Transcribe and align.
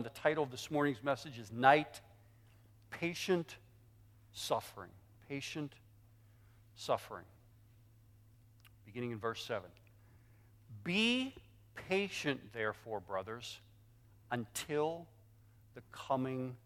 11. 0.00 0.12
The 0.14 0.20
title 0.20 0.44
of 0.44 0.50
this 0.50 0.70
morning's 0.70 1.02
message 1.02 1.38
is 1.38 1.52
Night 1.52 2.00
Patient 2.90 3.56
Suffering. 4.32 4.90
Patient 5.28 5.72
Suffering. 6.74 7.24
Beginning 8.86 9.12
in 9.12 9.18
verse 9.18 9.44
7. 9.44 9.68
Be 10.84 11.34
patient, 11.88 12.40
therefore, 12.52 13.00
brothers, 13.00 13.60
until 14.30 15.06
the 15.74 15.82
coming 15.92 16.56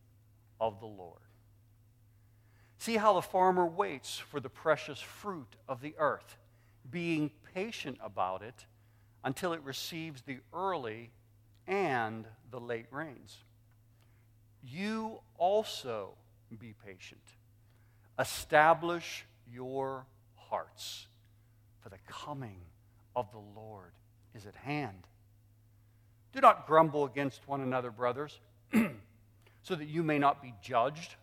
of 0.61 0.79
the 0.81 0.87
Lord. 0.87 1.21
See 2.79 2.97
how 2.97 3.15
the 3.15 3.23
farmer 3.23 3.67
waits 3.67 4.19
for 4.19 4.41
the 4.41 4.51
precious 4.51 5.01
fruit 5.01 5.57
of 5.69 5.81
the 5.81 5.95
earth, 5.99 6.37
being 6.91 7.31
patient 7.55 7.99
about 8.03 8.43
it 8.43 8.67
until 9.25 9.53
it 9.53 9.61
receives 9.63 10.23
the 10.23 10.39
early 10.53 11.11
and 11.67 12.27
the 12.51 12.61
late 12.61 12.87
rains. 12.91 13.37
You 14.63 15.21
also 15.37 16.15
be 16.59 16.75
patient. 16.85 17.21
Establish 18.19 19.25
your 19.51 20.07
hearts, 20.37 21.07
for 21.81 21.89
the 21.89 21.99
coming 22.09 22.61
of 23.17 23.31
the 23.33 23.61
Lord 23.61 23.93
is 24.35 24.47
at 24.47 24.55
hand. 24.55 25.07
Do 26.33 26.41
not 26.41 26.67
grumble 26.67 27.05
against 27.05 27.47
one 27.47 27.61
another, 27.61 27.91
brothers, 27.91 28.39
so 29.63 29.75
that 29.75 29.87
you 29.87 30.03
may 30.03 30.19
not 30.19 30.43
be 30.43 30.55
judged. 30.63 31.15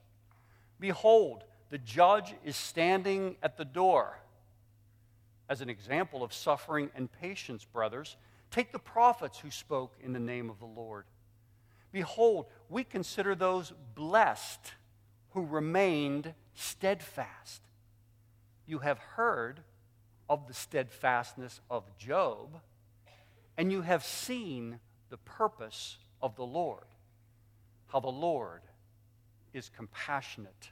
Behold, 0.79 1.43
the 1.69 1.77
judge 1.77 2.33
is 2.43 2.55
standing 2.55 3.35
at 3.41 3.57
the 3.57 3.65
door. 3.65 4.17
As 5.49 5.61
an 5.61 5.69
example 5.69 6.23
of 6.23 6.33
suffering 6.33 6.89
and 6.95 7.11
patience, 7.11 7.65
brothers, 7.65 8.15
take 8.51 8.71
the 8.71 8.79
prophets 8.79 9.39
who 9.39 9.49
spoke 9.49 9.95
in 10.03 10.13
the 10.13 10.19
name 10.19 10.49
of 10.49 10.59
the 10.59 10.65
Lord. 10.65 11.05
Behold, 11.91 12.45
we 12.69 12.83
consider 12.83 13.33
those 13.33 13.73
blessed 13.95 14.73
who 15.31 15.45
remained 15.45 16.33
steadfast. 16.53 17.61
You 18.67 18.79
have 18.79 18.99
heard 18.99 19.61
of 20.29 20.47
the 20.47 20.53
steadfastness 20.53 21.59
of 21.69 21.97
Job, 21.97 22.59
and 23.57 23.71
you 23.71 23.81
have 23.81 24.03
seen 24.03 24.79
the 25.09 25.17
purpose 25.17 25.97
of 26.21 26.35
the 26.35 26.45
Lord, 26.45 26.85
how 27.87 27.99
the 27.99 28.07
Lord 28.07 28.61
is 29.53 29.69
compassionate 29.75 30.71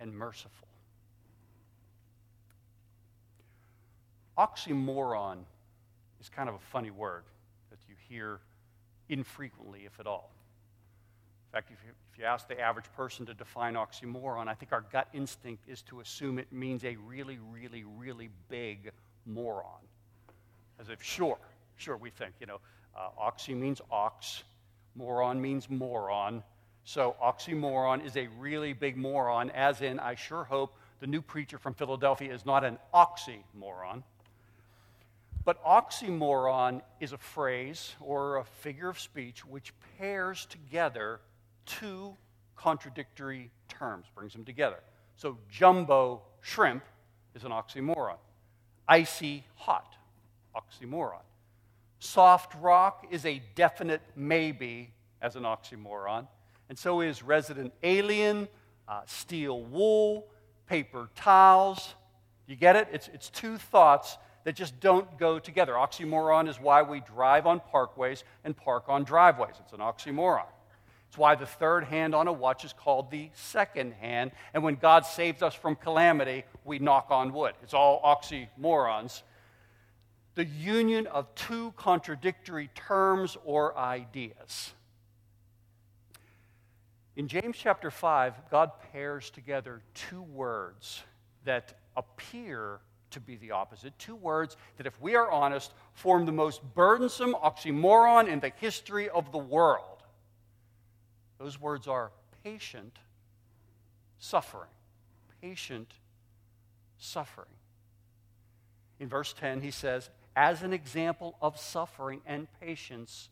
and 0.00 0.12
merciful. 0.14 0.68
Oxymoron 4.36 5.44
is 6.24 6.30
kind 6.30 6.48
of 6.48 6.54
a 6.54 6.60
funny 6.72 6.90
word 6.90 7.24
that 7.70 7.78
you 7.86 7.94
hear 8.08 8.40
infrequently, 9.10 9.82
if 9.84 10.00
at 10.00 10.06
all. 10.06 10.30
In 11.52 11.56
fact, 11.56 11.70
if 11.70 11.78
you, 11.84 11.92
if 12.12 12.18
you 12.18 12.24
ask 12.24 12.48
the 12.48 12.58
average 12.58 12.86
person 12.96 13.26
to 13.26 13.34
define 13.34 13.74
oxymoron, 13.74 14.48
I 14.48 14.54
think 14.54 14.72
our 14.72 14.86
gut 14.90 15.08
instinct 15.12 15.64
is 15.68 15.82
to 15.82 16.00
assume 16.00 16.38
it 16.38 16.50
means 16.50 16.82
a 16.82 16.96
really, 17.06 17.38
really, 17.52 17.84
really 17.84 18.30
big 18.48 18.90
moron. 19.26 19.82
As 20.80 20.88
if, 20.88 21.02
sure, 21.02 21.38
sure, 21.76 21.98
we 21.98 22.08
think, 22.08 22.32
you 22.40 22.46
know, 22.46 22.58
uh, 22.96 23.08
oxy 23.18 23.54
means 23.54 23.82
ox, 23.90 24.44
moron 24.94 25.40
means 25.40 25.68
moron. 25.68 26.42
So, 26.84 27.16
oxymoron 27.22 28.04
is 28.04 28.16
a 28.16 28.28
really 28.38 28.72
big 28.72 28.96
moron, 28.96 29.50
as 29.50 29.82
in, 29.82 30.00
I 30.00 30.14
sure 30.14 30.44
hope 30.44 30.74
the 31.00 31.06
new 31.06 31.20
preacher 31.20 31.58
from 31.58 31.74
Philadelphia 31.74 32.32
is 32.32 32.46
not 32.46 32.64
an 32.64 32.78
oxymoron. 32.94 34.02
But 35.44 35.62
oxymoron 35.64 36.80
is 37.00 37.12
a 37.12 37.18
phrase 37.18 37.94
or 38.00 38.36
a 38.36 38.44
figure 38.44 38.88
of 38.88 38.98
speech 38.98 39.44
which 39.44 39.72
pairs 39.98 40.46
together 40.46 41.20
two 41.66 42.16
contradictory 42.56 43.50
terms, 43.68 44.06
brings 44.14 44.32
them 44.32 44.44
together. 44.44 44.78
So, 45.16 45.38
jumbo 45.50 46.22
shrimp 46.40 46.82
is 47.34 47.44
an 47.44 47.50
oxymoron. 47.50 48.16
Icy 48.88 49.44
hot, 49.56 49.94
oxymoron. 50.56 51.22
Soft 51.98 52.54
rock 52.60 53.06
is 53.10 53.24
a 53.24 53.42
definite 53.54 54.02
maybe 54.16 54.92
as 55.22 55.36
an 55.36 55.44
oxymoron. 55.44 56.26
And 56.68 56.78
so 56.78 57.00
is 57.00 57.22
resident 57.22 57.72
alien, 57.82 58.48
uh, 58.88 59.02
steel 59.06 59.62
wool, 59.62 60.26
paper 60.66 61.08
towels. 61.14 61.94
You 62.46 62.56
get 62.56 62.76
it? 62.76 62.88
It's, 62.92 63.08
it's 63.08 63.30
two 63.30 63.56
thoughts 63.56 64.18
that 64.44 64.54
just 64.54 64.78
don't 64.78 65.18
go 65.18 65.38
together. 65.38 65.72
Oxymoron 65.72 66.48
is 66.48 66.60
why 66.60 66.82
we 66.82 67.00
drive 67.00 67.46
on 67.46 67.60
parkways 67.72 68.22
and 68.44 68.56
park 68.56 68.84
on 68.88 69.04
driveways. 69.04 69.54
It's 69.60 69.72
an 69.72 69.80
oxymoron. 69.80 70.46
It's 71.08 71.18
why 71.18 71.34
the 71.34 71.46
third 71.46 71.84
hand 71.84 72.14
on 72.14 72.28
a 72.28 72.32
watch 72.32 72.64
is 72.64 72.72
called 72.72 73.10
the 73.10 73.30
second 73.34 73.92
hand. 73.92 74.32
And 74.52 74.62
when 74.62 74.74
God 74.74 75.06
saves 75.06 75.42
us 75.42 75.54
from 75.54 75.76
calamity, 75.76 76.44
we 76.64 76.78
knock 76.78 77.06
on 77.10 77.32
wood. 77.32 77.54
It's 77.62 77.74
all 77.74 78.02
oxymorons. 78.02 79.22
The 80.34 80.44
union 80.44 81.06
of 81.06 81.32
two 81.36 81.72
contradictory 81.76 82.68
terms 82.74 83.36
or 83.44 83.78
ideas. 83.78 84.72
In 87.16 87.28
James 87.28 87.56
chapter 87.56 87.92
5, 87.92 88.50
God 88.50 88.72
pairs 88.92 89.30
together 89.30 89.82
two 89.94 90.22
words 90.22 91.00
that 91.44 91.78
appear 91.96 92.80
to 93.14 93.20
be 93.20 93.36
the 93.36 93.52
opposite. 93.52 93.98
Two 93.98 94.14
words 94.14 94.56
that, 94.76 94.86
if 94.86 95.00
we 95.00 95.16
are 95.16 95.30
honest, 95.30 95.72
form 95.94 96.26
the 96.26 96.32
most 96.32 96.62
burdensome 96.74 97.34
oxymoron 97.34 98.28
in 98.28 98.40
the 98.40 98.52
history 98.60 99.08
of 99.08 99.32
the 99.32 99.38
world. 99.38 100.02
Those 101.38 101.60
words 101.60 101.88
are 101.88 102.12
patient 102.44 102.98
suffering. 104.18 104.70
Patient 105.40 105.92
suffering. 106.98 107.48
In 109.00 109.08
verse 109.08 109.32
10, 109.32 109.60
he 109.60 109.70
says, 109.70 110.10
As 110.36 110.62
an 110.62 110.72
example 110.72 111.36
of 111.40 111.58
suffering 111.58 112.20
and 112.26 112.46
patience, 112.60 113.28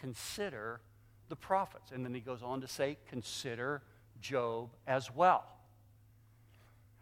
consider 0.00 0.80
the 1.28 1.36
prophets. 1.36 1.92
And 1.92 2.04
then 2.04 2.14
he 2.14 2.20
goes 2.20 2.42
on 2.42 2.60
to 2.60 2.68
say, 2.68 2.98
Consider 3.08 3.82
Job 4.20 4.70
as 4.86 5.10
well. 5.14 5.44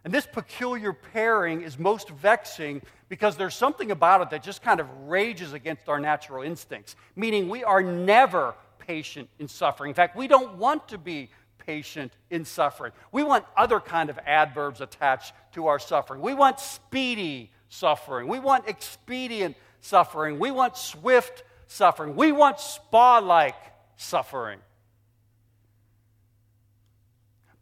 And 0.03 0.13
this 0.13 0.25
peculiar 0.25 0.93
pairing 0.93 1.61
is 1.61 1.77
most 1.77 2.09
vexing 2.09 2.81
because 3.07 3.37
there's 3.37 3.53
something 3.53 3.91
about 3.91 4.21
it 4.21 4.29
that 4.31 4.41
just 4.41 4.63
kind 4.63 4.79
of 4.79 4.87
rages 5.01 5.53
against 5.53 5.87
our 5.89 5.99
natural 5.99 6.43
instincts, 6.43 6.95
meaning 7.15 7.49
we 7.49 7.63
are 7.63 7.83
never 7.83 8.55
patient 8.79 9.29
in 9.37 9.47
suffering. 9.47 9.89
In 9.89 9.95
fact, 9.95 10.15
we 10.15 10.27
don't 10.27 10.57
want 10.57 10.87
to 10.87 10.97
be 10.97 11.29
patient 11.59 12.11
in 12.31 12.45
suffering. 12.45 12.91
We 13.11 13.23
want 13.23 13.45
other 13.55 13.79
kind 13.79 14.09
of 14.09 14.17
adverbs 14.25 14.81
attached 14.81 15.33
to 15.53 15.67
our 15.67 15.77
suffering. 15.77 16.21
We 16.21 16.33
want 16.33 16.59
speedy 16.59 17.51
suffering. 17.69 18.27
We 18.27 18.39
want 18.39 18.67
expedient 18.67 19.55
suffering. 19.81 20.39
We 20.39 20.49
want 20.49 20.77
swift 20.77 21.43
suffering. 21.67 22.15
We 22.15 22.31
want 22.31 22.59
spa 22.59 23.19
like 23.19 23.55
suffering. 23.97 24.59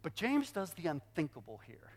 But 0.02 0.14
James 0.14 0.50
does 0.50 0.70
the 0.72 0.86
unthinkable 0.86 1.60
here. 1.66 1.90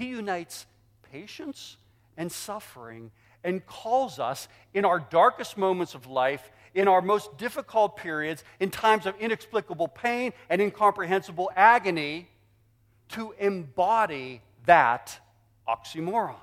He 0.00 0.06
unites 0.06 0.64
patience 1.12 1.76
and 2.16 2.32
suffering 2.32 3.10
and 3.44 3.64
calls 3.66 4.18
us 4.18 4.48
in 4.72 4.86
our 4.86 4.98
darkest 4.98 5.58
moments 5.58 5.94
of 5.94 6.06
life, 6.06 6.50
in 6.74 6.88
our 6.88 7.02
most 7.02 7.36
difficult 7.36 7.98
periods, 7.98 8.42
in 8.60 8.70
times 8.70 9.04
of 9.04 9.14
inexplicable 9.20 9.88
pain 9.88 10.32
and 10.48 10.62
incomprehensible 10.62 11.50
agony, 11.54 12.30
to 13.10 13.34
embody 13.38 14.40
that 14.64 15.20
oxymoron. 15.68 16.34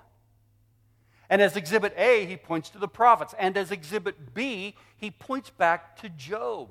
And 1.28 1.42
as 1.42 1.58
exhibit 1.58 1.96
A, 1.98 2.26
he 2.28 2.38
points 2.38 2.70
to 2.70 2.78
the 2.78 2.88
prophets. 2.88 3.34
And 3.40 3.58
as 3.58 3.72
exhibit 3.72 4.36
B, 4.36 4.76
he 4.98 5.10
points 5.10 5.50
back 5.50 6.00
to 6.02 6.10
Job, 6.10 6.70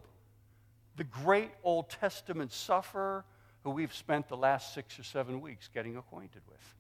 the 0.97 1.03
great 1.03 1.51
Old 1.65 1.91
Testament 1.91 2.53
sufferer 2.53 3.25
who 3.65 3.71
we've 3.71 3.93
spent 3.93 4.29
the 4.29 4.37
last 4.37 4.73
six 4.73 4.97
or 4.97 5.03
seven 5.03 5.41
weeks 5.41 5.69
getting 5.75 5.97
acquainted 5.97 6.43
with. 6.49 6.76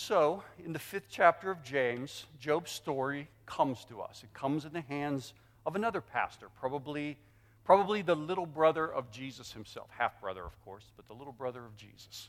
So, 0.00 0.44
in 0.64 0.72
the 0.72 0.78
fifth 0.78 1.08
chapter 1.10 1.50
of 1.50 1.64
James, 1.64 2.24
Job's 2.38 2.70
story 2.70 3.28
comes 3.46 3.84
to 3.86 4.00
us. 4.00 4.22
It 4.22 4.32
comes 4.32 4.64
in 4.64 4.72
the 4.72 4.82
hands 4.82 5.34
of 5.66 5.74
another 5.74 6.00
pastor, 6.00 6.46
probably, 6.60 7.18
probably 7.64 8.02
the 8.02 8.14
little 8.14 8.46
brother 8.46 8.86
of 8.86 9.10
Jesus 9.10 9.50
himself, 9.50 9.88
half 9.98 10.20
brother, 10.20 10.44
of 10.44 10.52
course, 10.64 10.84
but 10.96 11.08
the 11.08 11.14
little 11.14 11.32
brother 11.32 11.64
of 11.64 11.76
Jesus. 11.76 12.28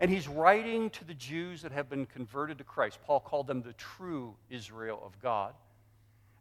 And 0.00 0.10
he's 0.10 0.26
writing 0.28 0.88
to 0.88 1.04
the 1.04 1.12
Jews 1.12 1.60
that 1.60 1.72
have 1.72 1.90
been 1.90 2.06
converted 2.06 2.56
to 2.56 2.64
Christ. 2.64 3.00
Paul 3.04 3.20
called 3.20 3.46
them 3.46 3.60
the 3.60 3.74
true 3.74 4.34
Israel 4.48 5.02
of 5.04 5.20
God. 5.20 5.52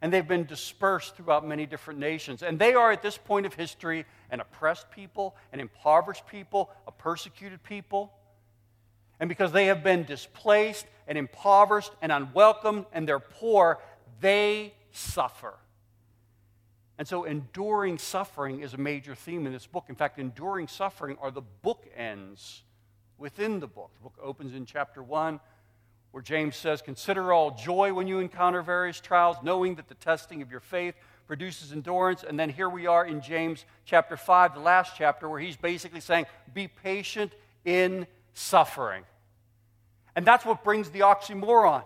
And 0.02 0.14
they've 0.14 0.26
been 0.26 0.46
dispersed 0.46 1.18
throughout 1.18 1.46
many 1.46 1.66
different 1.66 2.00
nations. 2.00 2.42
And 2.42 2.58
they 2.58 2.74
are, 2.74 2.94
at 2.94 3.02
this 3.02 3.18
point 3.18 3.46
of 3.46 3.54
history, 3.54 4.06
an 4.32 4.40
oppressed 4.40 4.90
people, 4.92 5.36
an 5.52 5.60
impoverished 5.60 6.26
people, 6.26 6.70
a 6.88 6.92
persecuted 6.94 7.62
people. 7.64 8.14
And 9.20 9.28
because 9.28 9.52
they 9.52 9.66
have 9.66 9.84
been 9.84 10.04
displaced 10.04 10.86
and 11.08 11.18
impoverished 11.18 11.92
and 12.02 12.12
unwelcome 12.12 12.86
and 12.94 13.08
they're 13.08 13.20
poor, 13.20 13.80
they 14.22 14.74
suffer. 14.92 15.54
And 16.98 17.08
so, 17.08 17.24
enduring 17.24 17.98
suffering 17.98 18.60
is 18.60 18.74
a 18.74 18.78
major 18.78 19.16
theme 19.16 19.48
in 19.48 19.54
this 19.54 19.66
book. 19.66 19.86
In 19.88 19.96
fact, 19.96 20.20
enduring 20.20 20.68
suffering 20.68 21.18
are 21.22 21.32
the 21.32 21.42
bookends 21.64 22.62
within 23.18 23.62
the 23.62 23.68
book. 23.68 23.92
The 23.96 24.04
book 24.04 24.18
opens 24.22 24.54
in 24.54 24.66
chapter 24.66 25.02
1, 25.02 25.40
where 26.12 26.22
James 26.22 26.58
says, 26.58 26.82
Consider 26.82 27.32
all 27.32 27.52
joy 27.52 27.94
when 27.94 28.08
you 28.08 28.20
encounter 28.20 28.62
various 28.62 29.00
trials, 29.00 29.38
knowing 29.42 29.76
that 29.76 29.88
the 29.88 29.96
testing 29.96 30.42
of 30.42 30.52
your 30.52 30.60
faith 30.60 30.96
produces 31.26 31.72
endurance. 31.72 32.26
And 32.28 32.38
then 32.38 32.50
here 32.50 32.68
we 32.68 32.86
are 32.86 33.06
in 33.06 33.22
James 33.22 33.64
chapter 33.86 34.18
5, 34.18 34.56
the 34.56 34.60
last 34.60 34.94
chapter, 34.98 35.30
where 35.30 35.40
he's 35.40 35.56
basically 35.56 36.02
saying, 36.02 36.26
Be 36.54 36.68
patient 36.68 37.32
in 37.64 38.08
suffering. 38.34 39.04
And 40.16 40.26
that's 40.26 40.46
what 40.46 40.64
brings 40.64 40.90
the 40.90 41.02
oxymoron. 41.02 41.84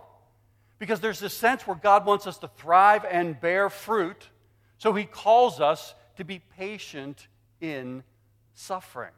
Because 0.79 0.99
there's 0.99 1.19
this 1.19 1.33
sense 1.33 1.65
where 1.67 1.77
God 1.77 2.05
wants 2.05 2.27
us 2.27 2.37
to 2.39 2.47
thrive 2.47 3.05
and 3.09 3.39
bear 3.39 3.69
fruit, 3.69 4.29
so 4.77 4.93
he 4.93 5.05
calls 5.05 5.61
us 5.61 5.93
to 6.17 6.23
be 6.23 6.39
patient 6.57 7.27
in 7.61 8.03
suffering. 8.53 9.11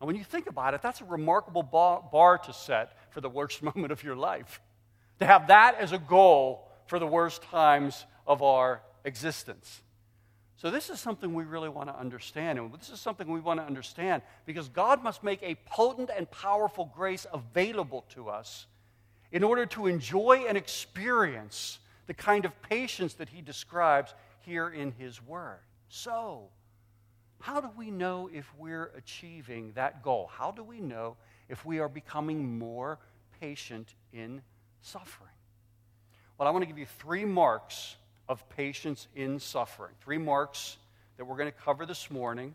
And 0.00 0.06
when 0.06 0.16
you 0.16 0.24
think 0.24 0.46
about 0.46 0.74
it, 0.74 0.82
that's 0.82 1.00
a 1.00 1.04
remarkable 1.04 1.62
bar 1.62 2.38
to 2.38 2.52
set 2.52 2.96
for 3.10 3.20
the 3.20 3.28
worst 3.28 3.62
moment 3.74 3.92
of 3.92 4.02
your 4.02 4.16
life. 4.16 4.60
To 5.20 5.26
have 5.26 5.48
that 5.48 5.76
as 5.78 5.92
a 5.92 5.98
goal 5.98 6.68
for 6.86 6.98
the 6.98 7.06
worst 7.06 7.42
times 7.42 8.06
of 8.26 8.42
our 8.42 8.82
existence. 9.04 9.82
So, 10.58 10.72
this 10.72 10.90
is 10.90 10.98
something 10.98 11.34
we 11.34 11.44
really 11.44 11.68
want 11.68 11.88
to 11.88 11.96
understand. 11.96 12.58
And 12.58 12.74
this 12.74 12.90
is 12.90 13.00
something 13.00 13.30
we 13.30 13.38
want 13.38 13.60
to 13.60 13.64
understand 13.64 14.22
because 14.44 14.68
God 14.68 15.04
must 15.04 15.22
make 15.22 15.40
a 15.44 15.54
potent 15.66 16.10
and 16.14 16.28
powerful 16.32 16.90
grace 16.96 17.26
available 17.32 18.04
to 18.14 18.28
us 18.28 18.66
in 19.30 19.44
order 19.44 19.66
to 19.66 19.86
enjoy 19.86 20.46
and 20.48 20.58
experience 20.58 21.78
the 22.08 22.14
kind 22.14 22.44
of 22.44 22.60
patience 22.62 23.14
that 23.14 23.28
He 23.28 23.40
describes 23.40 24.12
here 24.40 24.68
in 24.68 24.90
His 24.98 25.22
Word. 25.22 25.60
So, 25.90 26.48
how 27.38 27.60
do 27.60 27.70
we 27.76 27.92
know 27.92 28.28
if 28.32 28.52
we're 28.58 28.90
achieving 28.96 29.70
that 29.76 30.02
goal? 30.02 30.28
How 30.32 30.50
do 30.50 30.64
we 30.64 30.80
know 30.80 31.16
if 31.48 31.64
we 31.64 31.78
are 31.78 31.88
becoming 31.88 32.58
more 32.58 32.98
patient 33.40 33.94
in 34.12 34.42
suffering? 34.80 35.30
Well, 36.36 36.48
I 36.48 36.50
want 36.50 36.62
to 36.62 36.66
give 36.66 36.78
you 36.78 36.86
three 36.98 37.24
marks 37.24 37.94
of 38.28 38.48
patience 38.50 39.08
in 39.14 39.38
suffering. 39.38 39.92
Three 40.00 40.18
marks 40.18 40.76
that 41.16 41.24
we're 41.24 41.36
going 41.36 41.50
to 41.50 41.58
cover 41.58 41.86
this 41.86 42.10
morning. 42.10 42.54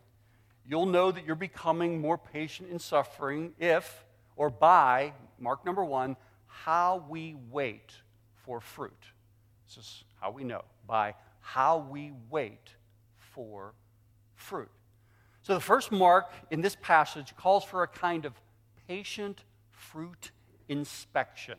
You'll 0.66 0.86
know 0.86 1.10
that 1.10 1.24
you're 1.24 1.34
becoming 1.34 2.00
more 2.00 2.16
patient 2.16 2.70
in 2.70 2.78
suffering 2.78 3.52
if 3.58 4.04
or 4.36 4.50
by, 4.50 5.12
mark 5.38 5.64
number 5.64 5.84
one, 5.84 6.16
how 6.46 7.04
we 7.08 7.36
wait 7.50 7.92
for 8.44 8.60
fruit. 8.60 8.92
This 9.66 9.76
is 9.76 10.04
how 10.20 10.30
we 10.30 10.44
know, 10.44 10.62
by 10.86 11.14
how 11.40 11.86
we 11.90 12.12
wait 12.30 12.70
for 13.18 13.74
fruit. 14.34 14.70
So 15.42 15.54
the 15.54 15.60
first 15.60 15.92
mark 15.92 16.32
in 16.50 16.62
this 16.62 16.76
passage 16.80 17.36
calls 17.36 17.64
for 17.64 17.82
a 17.82 17.88
kind 17.88 18.24
of 18.24 18.32
patient 18.88 19.44
fruit 19.70 20.30
inspection. 20.68 21.58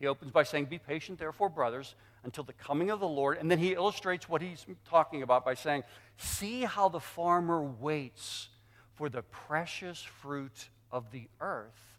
He 0.00 0.06
opens 0.06 0.32
by 0.32 0.42
saying, 0.42 0.66
Be 0.66 0.78
patient, 0.78 1.18
therefore, 1.18 1.48
brothers, 1.48 1.94
until 2.26 2.44
the 2.44 2.52
coming 2.52 2.90
of 2.90 3.00
the 3.00 3.08
Lord. 3.08 3.38
And 3.38 3.50
then 3.50 3.58
he 3.58 3.72
illustrates 3.72 4.28
what 4.28 4.42
he's 4.42 4.66
talking 4.90 5.22
about 5.22 5.44
by 5.44 5.54
saying, 5.54 5.84
See 6.18 6.62
how 6.62 6.88
the 6.90 7.00
farmer 7.00 7.62
waits 7.62 8.48
for 8.94 9.08
the 9.08 9.22
precious 9.22 10.02
fruit 10.02 10.68
of 10.90 11.12
the 11.12 11.28
earth, 11.40 11.96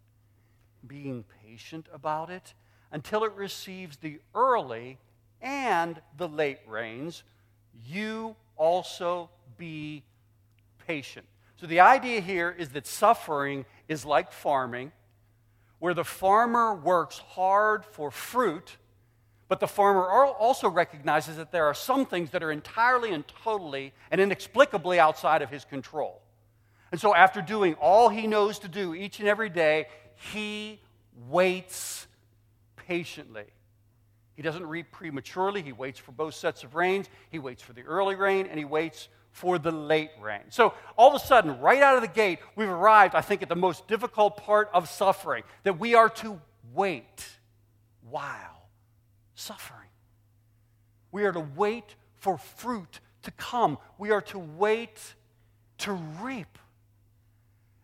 being 0.86 1.24
patient 1.44 1.88
about 1.94 2.30
it 2.30 2.54
until 2.92 3.24
it 3.24 3.32
receives 3.34 3.98
the 3.98 4.20
early 4.36 4.98
and 5.42 6.00
the 6.18 6.28
late 6.28 6.60
rains. 6.68 7.24
You 7.88 8.36
also 8.58 9.30
be 9.58 10.04
patient. 10.88 11.26
So 11.56 11.68
the 11.68 11.80
idea 11.80 12.20
here 12.20 12.54
is 12.56 12.70
that 12.70 12.86
suffering 12.86 13.66
is 13.88 14.06
like 14.06 14.32
farming, 14.32 14.92
where 15.80 15.94
the 15.94 16.04
farmer 16.04 16.76
works 16.76 17.20
hard 17.20 17.86
for 17.86 18.12
fruit 18.12 18.78
but 19.48 19.60
the 19.60 19.68
farmer 19.68 20.06
also 20.06 20.70
recognizes 20.70 21.38
that 21.38 21.52
there 21.52 21.66
are 21.66 21.74
some 21.74 22.06
things 22.06 22.32
that 22.32 22.44
are 22.44 22.52
entirely 22.52 23.12
and 23.12 23.26
totally 23.44 23.94
and 24.12 24.20
inexplicably 24.20 25.00
outside 25.00 25.42
of 25.42 25.50
his 25.50 25.64
control. 25.64 26.22
And 26.92 27.00
so, 27.00 27.14
after 27.14 27.42
doing 27.42 27.76
all 27.76 28.10
he 28.10 28.28
knows 28.28 28.60
to 28.60 28.68
do 28.68 28.94
each 28.94 29.20
and 29.20 29.28
every 29.28 29.50
day, 29.50 29.88
he 30.32 30.82
waits 31.30 32.08
patiently. 32.76 33.46
He 34.36 34.42
doesn't 34.42 34.66
reap 34.66 34.92
prematurely. 34.92 35.62
He 35.62 35.72
waits 35.72 36.00
for 36.00 36.12
both 36.12 36.36
sets 36.36 36.64
of 36.64 36.76
rains. 36.76 37.10
He 37.30 37.40
waits 37.40 37.62
for 37.62 37.74
the 37.74 37.82
early 37.84 38.16
rain 38.16 38.48
and 38.48 38.58
he 38.58 38.66
waits 38.66 39.10
for 39.32 39.58
the 39.58 39.72
late 39.72 40.12
rain. 40.22 40.44
So, 40.50 40.74
all 40.98 41.10
of 41.10 41.22
a 41.22 41.26
sudden, 41.26 41.60
right 41.60 41.82
out 41.82 41.96
of 41.96 42.02
the 42.02 42.08
gate, 42.08 42.40
we've 42.56 42.70
arrived, 42.70 43.16
I 43.16 43.22
think, 43.22 43.42
at 43.42 43.50
the 43.50 43.56
most 43.56 43.88
difficult 43.88 44.38
part 44.38 44.70
of 44.74 44.90
suffering 44.90 45.44
that 45.64 45.80
we 45.80 45.96
are 45.96 46.10
to 46.10 46.40
wait 46.74 47.26
while 48.10 48.57
suffering. 49.38 49.90
We 51.12 51.24
are 51.26 51.32
to 51.32 51.46
wait 51.56 51.96
for 52.16 52.38
fruit 52.38 53.00
to 53.24 53.32
come. 53.32 53.78
We 53.98 54.12
are 54.12 54.22
to 54.22 54.40
wait 54.40 55.00
to 55.80 55.94
reap. 56.22 56.58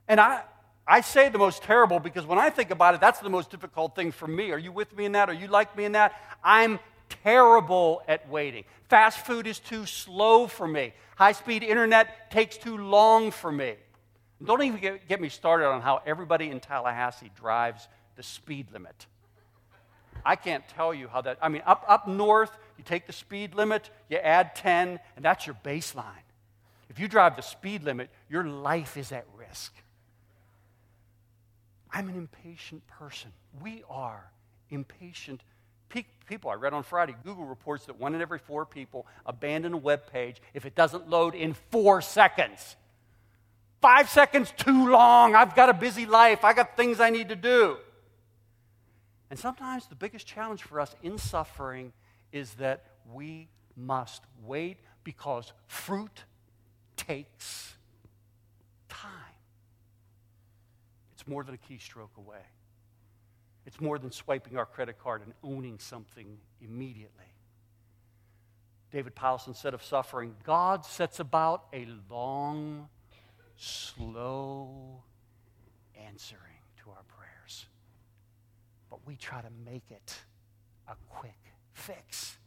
And 0.08 0.20
I, 0.20 0.42
I 0.86 1.02
say 1.02 1.30
the 1.30 1.38
most 1.38 1.64
terrible 1.64 2.00
because 2.00 2.26
when 2.26 2.40
I 2.40 2.50
think 2.50 2.72
about 2.72 2.96
it, 2.96 3.02
that's 3.02 3.20
the 3.20 3.30
most 3.30 3.50
difficult 3.50 3.96
thing 3.96 4.12
for 4.12 4.28
me. 4.28 4.52
Are 4.52 4.58
you 4.58 4.72
with 4.72 4.96
me 4.98 5.06
in 5.06 5.14
that? 5.14 5.30
Are 5.30 5.34
you 5.34 5.48
like 5.48 5.78
me 5.78 5.86
in 5.86 5.94
that? 5.94 6.14
I'm 6.44 6.80
terrible 7.24 8.02
at 8.08 8.28
waiting. 8.30 8.66
Fast 8.90 9.26
food 9.26 9.48
is 9.48 9.60
too 9.60 9.86
slow 9.86 10.48
for 10.48 10.68
me. 10.68 10.94
High 11.16 11.32
speed 11.32 11.64
internet 11.64 12.32
takes 12.32 12.58
too 12.58 12.78
long 12.78 13.32
for 13.32 13.52
me. 13.52 13.76
Don't 14.44 14.62
even 14.64 14.80
get, 14.80 15.08
get 15.08 15.22
me 15.22 15.30
started 15.30 15.68
on 15.68 15.82
how 15.82 16.02
everybody 16.06 16.50
in 16.50 16.60
Tallahassee 16.60 17.32
drives 17.36 17.88
the 18.16 18.24
speed 18.24 18.68
limit. 18.74 19.06
I 20.26 20.36
can't 20.36 20.68
tell 20.70 20.94
you 20.94 21.08
how 21.08 21.22
that, 21.22 21.38
I 21.42 21.50
mean, 21.50 21.64
up, 21.66 21.84
up 21.88 22.08
north, 22.08 22.52
you 22.78 22.84
take 22.84 23.08
the 23.08 23.14
speed 23.14 23.56
limit, 23.56 23.90
you 24.10 24.18
add 24.18 24.56
10, 24.56 25.00
and 25.16 25.26
that's 25.26 25.46
your 25.46 25.58
baseline. 25.64 26.06
If 26.90 27.00
you 27.00 27.08
drive 27.08 27.36
the 27.36 27.42
speed 27.42 27.84
limit, 27.84 28.10
your 28.30 28.44
life 28.44 28.98
is 28.98 29.12
at 29.12 29.26
risk. 29.38 29.74
I'm 31.92 32.10
an 32.10 32.16
impatient 32.16 32.86
person. 32.88 33.32
We 33.62 33.84
are 33.90 34.32
impatient 34.70 35.42
people. 36.28 36.50
I 36.50 36.56
read 36.56 36.74
on 36.74 36.84
Friday, 36.84 37.16
Google 37.24 37.46
reports 37.46 37.86
that 37.86 38.00
one 38.00 38.16
in 38.16 38.22
every 38.22 38.40
four 38.40 38.66
people 38.66 39.06
abandon 39.26 39.74
a 39.74 39.78
web 39.78 40.12
page 40.12 40.42
if 40.54 40.66
it 40.66 40.76
doesn't 40.76 41.10
load 41.10 41.36
in 41.36 41.54
four 41.70 42.02
seconds. 42.02 42.76
Five 43.82 44.10
seconds 44.10 44.54
too 44.56 44.90
long. 44.90 45.36
I've 45.36 45.56
got 45.56 45.70
a 45.70 45.74
busy 45.74 46.06
life. 46.06 46.44
I 46.44 46.54
got 46.54 46.78
things 46.78 47.00
I 47.00 47.10
need 47.10 47.30
to 47.30 47.36
do. 47.36 47.78
And 49.34 49.40
sometimes 49.40 49.88
the 49.88 49.96
biggest 49.96 50.28
challenge 50.28 50.62
for 50.62 50.80
us 50.80 50.96
in 51.02 51.18
suffering 51.18 51.92
is 52.32 52.54
that 52.60 52.84
we 53.12 53.48
must 53.76 54.22
wait 54.46 54.78
because 55.04 55.54
fruit 55.66 56.26
takes 56.98 57.74
time. 58.90 59.10
It's 61.14 61.28
more 61.28 61.44
than 61.44 61.56
a 61.56 61.58
keystroke 61.58 62.16
away, 62.16 62.46
it's 63.66 63.82
more 63.82 63.98
than 63.98 64.12
swiping 64.12 64.56
our 64.56 64.68
credit 64.68 65.00
card 65.00 65.24
and 65.24 65.34
owning 65.44 65.80
something 65.80 66.38
immediately. 66.62 67.34
David 68.92 69.16
Powlison 69.16 69.56
said 69.56 69.74
of 69.74 69.84
suffering 69.84 70.36
God 70.44 70.86
sets 70.86 71.20
about 71.20 71.64
a 71.74 71.88
long, 72.08 72.88
slow 73.58 75.02
answering 75.96 76.53
we 79.06 79.16
try 79.16 79.42
to 79.42 79.50
make 79.66 79.84
it 79.90 80.18
a 80.88 80.96
quick 81.10 81.40
fix. 81.74 82.38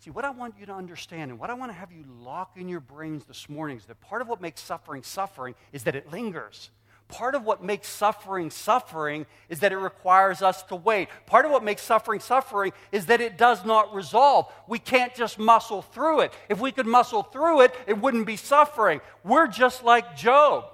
See, 0.00 0.10
what 0.10 0.24
I 0.24 0.30
want 0.30 0.56
you 0.58 0.66
to 0.66 0.74
understand 0.74 1.30
and 1.30 1.40
what 1.40 1.48
I 1.48 1.54
want 1.54 1.72
to 1.72 1.78
have 1.78 1.90
you 1.90 2.04
lock 2.20 2.56
in 2.56 2.68
your 2.68 2.80
brains 2.80 3.24
this 3.24 3.48
morning 3.48 3.78
is 3.78 3.86
that 3.86 4.00
part 4.00 4.20
of 4.20 4.28
what 4.28 4.40
makes 4.40 4.60
suffering 4.60 5.02
suffering 5.02 5.54
is 5.72 5.84
that 5.84 5.96
it 5.96 6.12
lingers. 6.12 6.70
Part 7.08 7.34
of 7.34 7.44
what 7.44 7.62
makes 7.62 7.88
suffering 7.88 8.50
suffering 8.50 9.24
is 9.48 9.60
that 9.60 9.72
it 9.72 9.76
requires 9.76 10.42
us 10.42 10.62
to 10.64 10.76
wait. 10.76 11.08
Part 11.26 11.44
of 11.44 11.50
what 11.50 11.62
makes 11.62 11.82
suffering 11.82 12.20
suffering 12.20 12.72
is 12.92 13.06
that 13.06 13.20
it 13.20 13.38
does 13.38 13.64
not 13.64 13.94
resolve. 13.94 14.52
We 14.66 14.78
can't 14.78 15.14
just 15.14 15.38
muscle 15.38 15.82
through 15.82 16.20
it. 16.20 16.32
If 16.48 16.60
we 16.60 16.72
could 16.72 16.86
muscle 16.86 17.22
through 17.22 17.62
it, 17.62 17.74
it 17.86 17.98
wouldn't 17.98 18.26
be 18.26 18.36
suffering. 18.36 19.00
We're 19.22 19.46
just 19.46 19.84
like 19.84 20.16
Job. 20.16 20.64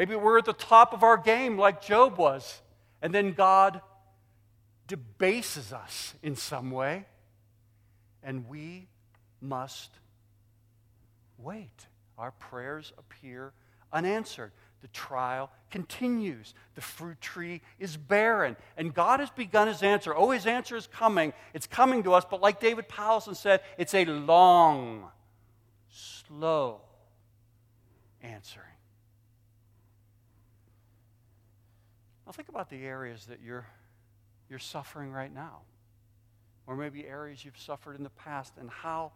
Maybe 0.00 0.16
we're 0.16 0.38
at 0.38 0.46
the 0.46 0.54
top 0.54 0.94
of 0.94 1.02
our 1.02 1.18
game 1.18 1.58
like 1.58 1.82
Job 1.82 2.16
was, 2.16 2.62
and 3.02 3.14
then 3.14 3.34
God 3.34 3.82
debases 4.86 5.74
us 5.74 6.14
in 6.22 6.36
some 6.36 6.70
way, 6.70 7.04
and 8.22 8.48
we 8.48 8.88
must 9.42 9.90
wait. 11.36 11.86
Our 12.16 12.30
prayers 12.30 12.94
appear 12.96 13.52
unanswered. 13.92 14.52
the 14.80 14.88
trial 14.88 15.50
continues. 15.70 16.54
The 16.76 16.80
fruit 16.80 17.20
tree 17.20 17.60
is 17.78 17.98
barren. 17.98 18.56
And 18.78 18.94
God 18.94 19.20
has 19.20 19.28
begun 19.28 19.68
his 19.68 19.82
answer. 19.82 20.16
Oh, 20.16 20.30
his 20.30 20.46
answer 20.46 20.76
is 20.76 20.86
coming. 20.86 21.34
It's 21.52 21.66
coming 21.66 22.04
to 22.04 22.14
us, 22.14 22.24
but 22.24 22.40
like 22.40 22.58
David 22.58 22.88
Powlison 22.88 23.36
said, 23.36 23.60
it's 23.76 23.92
a 23.92 24.06
long, 24.06 25.10
slow 25.90 26.80
answering. 28.22 28.69
Now, 32.30 32.34
think 32.34 32.48
about 32.48 32.70
the 32.70 32.84
areas 32.84 33.26
that 33.26 33.40
you're, 33.44 33.66
you're 34.48 34.60
suffering 34.60 35.10
right 35.10 35.34
now, 35.34 35.62
or 36.64 36.76
maybe 36.76 37.04
areas 37.04 37.44
you've 37.44 37.58
suffered 37.58 37.96
in 37.96 38.04
the 38.04 38.10
past, 38.10 38.52
and 38.56 38.70
how 38.70 39.10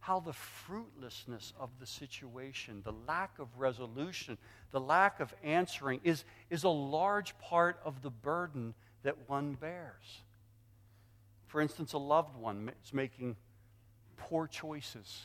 how 0.00 0.20
the 0.20 0.34
fruitlessness 0.34 1.54
of 1.58 1.70
the 1.80 1.86
situation, 1.86 2.82
the 2.84 2.92
lack 3.08 3.38
of 3.38 3.48
resolution, 3.56 4.36
the 4.72 4.80
lack 4.80 5.20
of 5.20 5.32
answering 5.42 6.00
is, 6.04 6.24
is 6.50 6.64
a 6.64 6.68
large 6.68 7.38
part 7.38 7.80
of 7.82 8.02
the 8.02 8.10
burden 8.10 8.74
that 9.04 9.16
one 9.26 9.54
bears. 9.54 10.20
For 11.46 11.62
instance, 11.62 11.94
a 11.94 11.98
loved 11.98 12.36
one 12.36 12.72
is 12.84 12.92
making 12.92 13.36
poor 14.18 14.46
choices. 14.46 15.22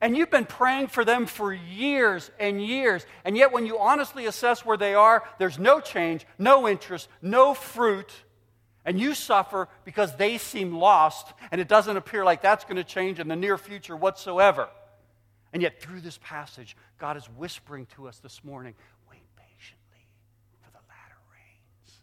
And 0.00 0.16
you've 0.16 0.30
been 0.30 0.44
praying 0.44 0.88
for 0.88 1.04
them 1.04 1.26
for 1.26 1.52
years 1.52 2.30
and 2.38 2.64
years. 2.64 3.06
And 3.24 3.36
yet, 3.36 3.52
when 3.52 3.66
you 3.66 3.78
honestly 3.78 4.26
assess 4.26 4.64
where 4.64 4.76
they 4.76 4.94
are, 4.94 5.24
there's 5.38 5.58
no 5.58 5.80
change, 5.80 6.26
no 6.38 6.68
interest, 6.68 7.08
no 7.22 7.54
fruit 7.54 8.12
and 8.86 9.00
you 9.00 9.14
suffer 9.14 9.68
because 9.84 10.14
they 10.14 10.38
seem 10.38 10.78
lost, 10.78 11.34
and 11.50 11.60
it 11.60 11.66
doesn't 11.66 11.96
appear 11.96 12.24
like 12.24 12.40
that's 12.40 12.64
going 12.64 12.76
to 12.76 12.84
change 12.84 13.18
in 13.18 13.26
the 13.26 13.36
near 13.36 13.58
future 13.58 13.96
whatsoever. 13.96 14.68
And 15.52 15.60
yet, 15.60 15.82
through 15.82 16.00
this 16.00 16.18
passage, 16.22 16.76
God 16.98 17.16
is 17.16 17.26
whispering 17.30 17.86
to 17.96 18.06
us 18.06 18.18
this 18.18 18.44
morning 18.44 18.74
wait 19.10 19.24
patiently 19.34 20.06
for 20.62 20.70
the 20.70 20.78
latter 20.88 21.18
rains. 21.32 22.00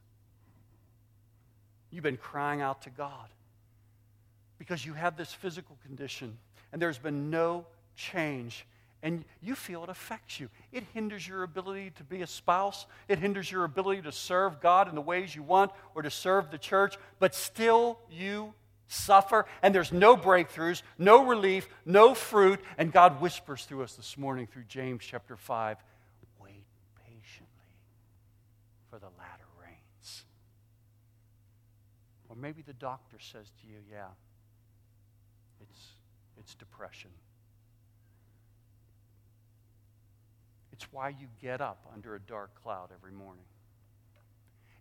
You've 1.90 2.04
been 2.04 2.18
crying 2.18 2.62
out 2.62 2.82
to 2.82 2.90
God 2.90 3.30
because 4.58 4.86
you 4.86 4.94
have 4.94 5.16
this 5.16 5.32
physical 5.32 5.78
condition, 5.86 6.38
and 6.74 6.82
there's 6.82 7.00
been 7.00 7.30
no 7.30 7.66
change 7.96 8.66
and 9.04 9.26
you 9.42 9.54
feel 9.54 9.84
it 9.84 9.90
affects 9.90 10.40
you. 10.40 10.50
It 10.72 10.86
hinders 10.94 11.28
your 11.28 11.44
ability 11.44 11.92
to 11.98 12.04
be 12.06 12.22
a 12.22 12.28
spouse, 12.28 12.86
it 13.10 13.20
hinders 13.20 13.52
your 13.52 13.66
ability 13.66 14.02
to 14.04 14.14
serve 14.14 14.62
God 14.62 14.88
in 14.88 14.96
the 14.96 15.02
ways 15.02 15.36
you 15.36 15.44
want 15.44 15.72
or 15.94 16.02
to 16.02 16.10
serve 16.10 16.50
the 16.50 16.58
church, 16.58 16.98
but 17.20 17.36
still 17.36 18.00
you 18.10 18.54
suffer, 18.88 19.46
and 19.62 19.76
there's 19.76 19.92
no 19.92 20.16
breakthroughs, 20.16 20.82
no 20.98 21.26
relief, 21.26 21.68
no 21.86 22.14
fruit. 22.14 22.62
And 22.78 22.92
God 22.92 23.22
whispers 23.22 23.66
through 23.66 23.84
us 23.84 23.94
this 23.96 24.18
morning 24.18 24.48
through 24.48 24.64
James 24.68 25.04
chapter 25.04 25.36
5 25.36 25.78
wait 26.40 26.66
patiently 27.06 27.76
for 28.90 29.00
the 29.00 29.10
latter 29.18 29.48
rains. 29.62 30.24
Or 32.30 32.38
maybe 32.38 32.62
the 32.62 32.74
doctor 32.74 33.18
says 33.20 33.52
to 33.62 33.68
you, 33.68 33.80
yeah, 33.92 34.08
it's, 35.60 35.80
it's 36.38 36.56
depression. 36.56 37.10
It's 40.74 40.92
why 40.92 41.10
you 41.10 41.28
get 41.40 41.62
up 41.62 41.86
under 41.94 42.16
a 42.16 42.20
dark 42.20 42.62
cloud 42.62 42.90
every 42.94 43.12
morning. 43.12 43.46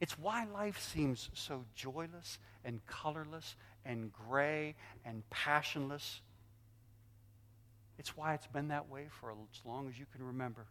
It's 0.01 0.19
why 0.19 0.47
life 0.47 0.81
seems 0.81 1.31
so 1.35 1.65
joyless 1.77 2.39
and 2.65 2.85
colorless 2.87 3.55
and 3.85 4.11
gray 4.11 4.75
and 5.05 5.23
passionless. 5.31 6.23
It's 7.99 8.17
why 8.17 8.35
it's 8.35 8.47
been 8.47 8.69
that 8.69 8.89
way 8.89 9.07
for 9.21 9.31
as 9.31 9.61
long 9.67 9.87
as 9.87 9.99
you 9.99 10.07
can 10.11 10.25
remember. 10.25 10.67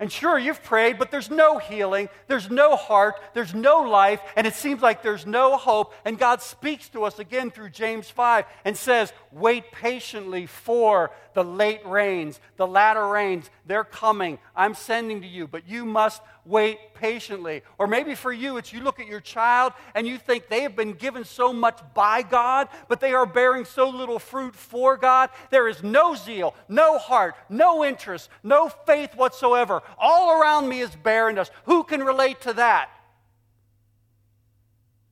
And 0.00 0.10
sure, 0.10 0.36
you've 0.36 0.62
prayed, 0.64 0.98
but 0.98 1.12
there's 1.12 1.30
no 1.30 1.58
healing, 1.58 2.08
there's 2.26 2.50
no 2.50 2.74
heart, 2.74 3.14
there's 3.32 3.54
no 3.54 3.82
life, 3.82 4.20
and 4.34 4.44
it 4.44 4.54
seems 4.54 4.82
like 4.82 5.04
there's 5.04 5.24
no 5.24 5.56
hope. 5.56 5.94
And 6.04 6.18
God 6.18 6.42
speaks 6.42 6.88
to 6.90 7.04
us 7.04 7.20
again 7.20 7.52
through 7.52 7.70
James 7.70 8.10
5 8.10 8.44
and 8.64 8.76
says, 8.76 9.12
Wait 9.30 9.70
patiently 9.70 10.46
for 10.46 11.12
the 11.34 11.44
late 11.44 11.86
rains, 11.86 12.40
the 12.56 12.66
latter 12.66 13.06
rains. 13.06 13.48
They're 13.66 13.84
coming. 13.84 14.38
I'm 14.56 14.74
sending 14.74 15.20
to 15.20 15.28
you, 15.28 15.46
but 15.46 15.68
you 15.68 15.84
must 15.84 16.20
wait 16.44 16.94
patiently. 16.94 17.62
Or 17.78 17.86
maybe 17.86 18.14
for 18.14 18.32
you, 18.32 18.56
it's 18.56 18.72
you 18.72 18.80
look 18.80 19.00
at 19.00 19.06
your 19.06 19.20
child 19.20 19.72
and 19.94 20.06
you 20.06 20.18
think 20.18 20.48
they 20.48 20.62
have 20.62 20.76
been 20.76 20.92
given 20.92 21.24
so 21.24 21.52
much 21.52 21.80
by 21.94 22.22
God, 22.22 22.68
but 22.88 23.00
they 23.00 23.12
are 23.12 23.26
bearing 23.26 23.64
so 23.64 23.88
little 23.88 24.18
fruit 24.18 24.54
for 24.54 24.96
God. 24.96 25.30
There 25.50 25.68
is 25.68 25.82
no 25.82 26.14
zeal, 26.14 26.54
no 26.68 26.98
heart, 26.98 27.34
no 27.48 27.84
interest, 27.84 28.28
no 28.42 28.68
faith 28.68 29.14
whatsoever. 29.14 29.82
All 29.98 30.40
around 30.40 30.68
me 30.68 30.80
is 30.80 30.94
barrenness. 30.96 31.50
Who 31.64 31.84
can 31.84 32.02
relate 32.02 32.40
to 32.42 32.52
that? 32.54 32.90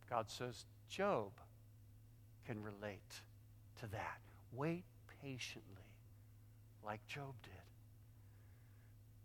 God 0.08 0.30
says, 0.30 0.66
Job 0.88 1.30
can 2.46 2.62
relate 2.62 3.20
to 3.80 3.86
that. 3.88 4.18
Wait 4.52 4.84
patiently, 5.22 5.62
like 6.84 7.04
Job 7.06 7.34
did. 7.42 7.51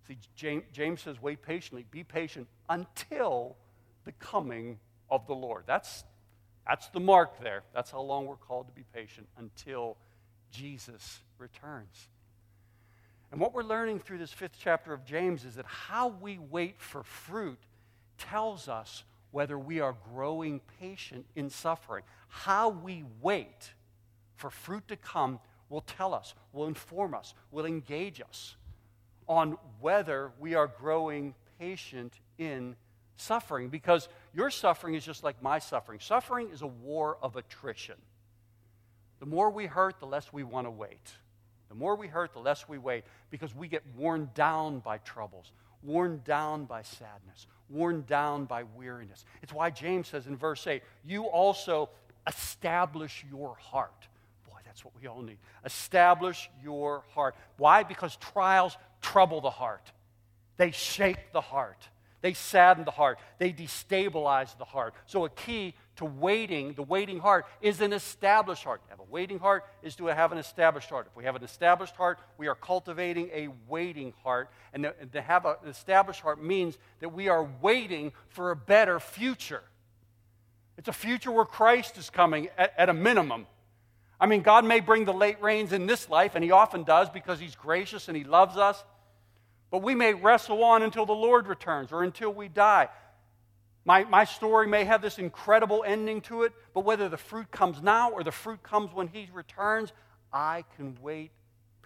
See, 0.08 0.18
James, 0.36 1.02
says, 1.02 1.22
wait 1.22 1.42
patiently, 1.42 1.86
be 1.92 2.04
patient 2.04 2.48
until 2.70 3.58
the 4.06 4.14
coming 4.14 4.80
of 5.10 5.28
the 5.28 5.34
Lord. 5.34 5.64
That's, 5.68 6.04
that's 6.66 6.88
the 6.90 7.00
mark 7.00 7.42
there. 7.42 7.64
That's 7.74 7.92
how 7.92 8.02
long 8.02 8.26
we're 8.26 8.36
called 8.36 8.68
to 8.68 8.74
be 8.74 8.86
patient 8.94 9.28
until 9.38 9.98
Jesus 10.52 11.20
returns. 11.38 12.08
And 13.32 13.42
what 13.42 13.54
we're 13.54 13.64
learning 13.64 14.00
through 14.00 14.20
this 14.20 14.32
fifth 14.32 14.58
chapter 14.58 14.94
of 14.94 15.04
James 15.04 15.44
is 15.44 15.56
that 15.56 15.66
how 15.66 16.08
we 16.08 16.38
wait 16.38 16.80
for 16.80 17.04
fruit 17.04 17.60
tells 18.18 18.70
us 18.70 19.04
whether 19.32 19.60
we 19.60 19.82
are 19.82 19.96
growing 20.14 20.62
patient 20.80 21.26
in 21.36 21.50
suffering. 21.50 22.04
How 22.30 22.70
we 22.70 23.04
wait 23.22 23.74
for 24.36 24.50
fruit 24.50 24.88
to 24.88 24.96
come 24.96 25.40
will 25.70 25.82
tell 25.82 26.14
us, 26.14 26.34
will 26.54 26.68
inform 26.68 27.14
us, 27.14 27.34
will 27.52 27.66
engage 27.66 28.22
us 28.22 28.57
on 29.28 29.58
whether 29.80 30.32
we 30.40 30.56
are 30.56 30.68
growing 30.68 31.36
patient 31.60 32.14
in 32.38 32.76
suffering 33.16 33.70
because 33.70 34.08
your 34.34 34.50
suffering 34.50 34.96
is 34.96 35.04
just 35.04 35.24
like 35.24 35.42
my 35.42 35.60
suffering. 35.60 36.00
Suffering 36.00 36.50
is 36.52 36.62
a 36.62 36.68
war 36.68 37.18
of 37.22 37.36
attrition. 37.36 37.96
The 39.20 39.26
more 39.26 39.50
we 39.50 39.66
hurt, 39.66 40.00
the 40.00 40.06
less 40.06 40.32
we 40.32 40.44
want 40.44 40.68
to 40.68 40.72
wait. 40.72 41.12
The 41.70 41.76
more 41.76 41.96
we 41.96 42.08
hurt, 42.08 42.34
the 42.34 42.40
less 42.40 42.70
we 42.70 42.78
wait 42.78 43.04
because 43.30 43.54
we 43.54 43.68
get 43.68 43.84
worn 43.96 44.30
down 44.36 44.80
by 44.80 45.00
troubles, 45.00 45.52
worn 45.84 46.22
down 46.24 46.66
by 46.66 46.84
sadness, 46.84 47.48
worn 47.70 48.04
down 48.04 48.46
by 48.46 48.64
weariness. 48.76 49.26
It's 49.42 49.54
why 49.54 49.70
James 49.70 50.08
says 50.08 50.28
in 50.28 50.38
verse 50.38 50.66
8, 50.66 50.82
You 51.04 51.26
also 51.26 51.90
establish 52.26 53.26
your 53.30 53.56
heart. 53.56 54.08
Boy, 54.50 54.60
that's 54.66 54.86
what 54.86 54.94
we 55.02 55.08
all 55.08 55.22
need. 55.22 55.40
Establish 55.66 56.50
your 56.64 57.04
heart. 57.14 57.36
Why? 57.58 57.84
Because 57.84 58.16
trials 58.18 58.78
trouble 59.12 59.42
the 59.42 59.50
heart, 59.50 59.92
they 60.58 60.72
shake 60.72 61.32
the 61.32 61.42
heart, 61.42 61.88
they 62.22 62.34
sadden 62.34 62.84
the 62.84 62.92
heart, 62.92 63.20
they 63.38 63.54
destabilize 63.54 64.58
the 64.58 64.66
heart. 64.66 64.94
So, 65.06 65.26
a 65.26 65.30
key 65.30 65.76
to 65.98 66.06
waiting, 66.06 66.74
the 66.74 66.84
waiting 66.84 67.20
heart, 67.20 67.46
is 67.62 67.82
an 67.82 67.94
established 67.94 68.64
heart. 68.64 68.84
To 68.84 68.90
have 68.90 69.00
a 69.00 69.12
waiting 69.12 69.40
heart 69.40 69.66
is 69.82 69.96
to 69.96 70.08
have 70.08 70.32
an 70.32 70.38
established 70.38 70.90
heart. 70.90 71.08
If 71.10 71.16
we 71.16 71.24
have 71.24 71.36
an 71.36 71.44
established 71.44 71.96
heart, 71.96 72.20
we 72.38 72.48
are 72.48 72.56
cultivating 72.56 73.30
a 73.34 73.50
waiting 73.68 74.14
heart. 74.24 74.50
And 74.74 74.92
to 75.14 75.22
have 75.22 75.46
an 75.46 75.56
established 75.68 76.22
heart 76.22 76.44
means 76.44 76.78
that 77.00 77.10
we 77.10 77.30
are 77.30 77.48
waiting 77.62 78.12
for 78.30 78.52
a 78.52 78.56
better 78.56 79.00
future. 79.00 79.64
It's 80.78 80.88
a 80.88 80.94
future 80.94 81.32
where 81.32 81.46
Christ 81.46 81.98
is 81.98 82.10
coming 82.10 82.50
at, 82.58 82.74
at 82.78 82.90
a 82.90 82.94
minimum. 82.94 83.48
I 84.20 84.26
mean, 84.26 84.42
God 84.42 84.66
may 84.66 84.80
bring 84.80 85.06
the 85.06 85.14
late 85.14 85.42
rains 85.42 85.74
in 85.74 85.86
this 85.86 86.10
life, 86.10 86.34
and 86.36 86.44
He 86.44 86.52
often 86.52 86.84
does 86.84 87.10
because 87.10 87.40
He's 87.40 87.56
gracious 87.56 88.08
and 88.08 88.18
He 88.18 88.24
loves 88.24 88.58
us. 88.58 88.84
But 89.70 89.84
we 89.84 89.96
may 89.96 90.14
wrestle 90.14 90.64
on 90.64 90.82
until 90.82 91.06
the 91.06 91.14
Lord 91.14 91.48
returns 91.48 91.92
or 91.92 92.04
until 92.04 92.34
we 92.34 92.48
die. 92.48 92.90
My, 93.86 94.04
my 94.04 94.24
story 94.24 94.68
may 94.68 94.84
have 94.86 95.02
this 95.02 95.18
incredible 95.18 95.84
ending 95.86 96.22
to 96.22 96.44
it, 96.44 96.54
but 96.74 96.82
whether 96.82 97.10
the 97.10 97.18
fruit 97.18 97.52
comes 97.52 97.82
now 97.82 98.12
or 98.12 98.24
the 98.24 98.32
fruit 98.32 98.64
comes 98.64 98.94
when 98.94 99.08
He 99.08 99.30
returns, 99.34 99.94
I 100.32 100.66
can 100.76 100.98
wait 101.02 101.32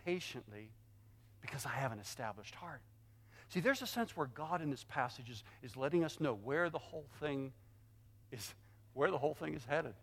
patiently 0.05 0.69
because 1.41 1.65
I 1.65 1.69
have 1.69 1.91
an 1.91 1.99
established 1.99 2.55
heart. 2.55 2.81
See, 3.49 3.59
there's 3.59 3.81
a 3.81 3.87
sense 3.87 4.15
where 4.15 4.27
God 4.27 4.61
in 4.61 4.71
this 4.71 4.85
passage 4.85 5.29
is, 5.29 5.43
is 5.61 5.75
letting 5.75 6.03
us 6.03 6.19
know 6.19 6.33
where 6.33 6.69
the 6.69 6.79
whole 6.79 7.07
thing 7.19 7.51
is, 8.31 8.53
where 8.93 9.11
the 9.11 9.17
whole 9.17 9.33
thing 9.33 9.53
is 9.53 9.65
headed 9.65 9.93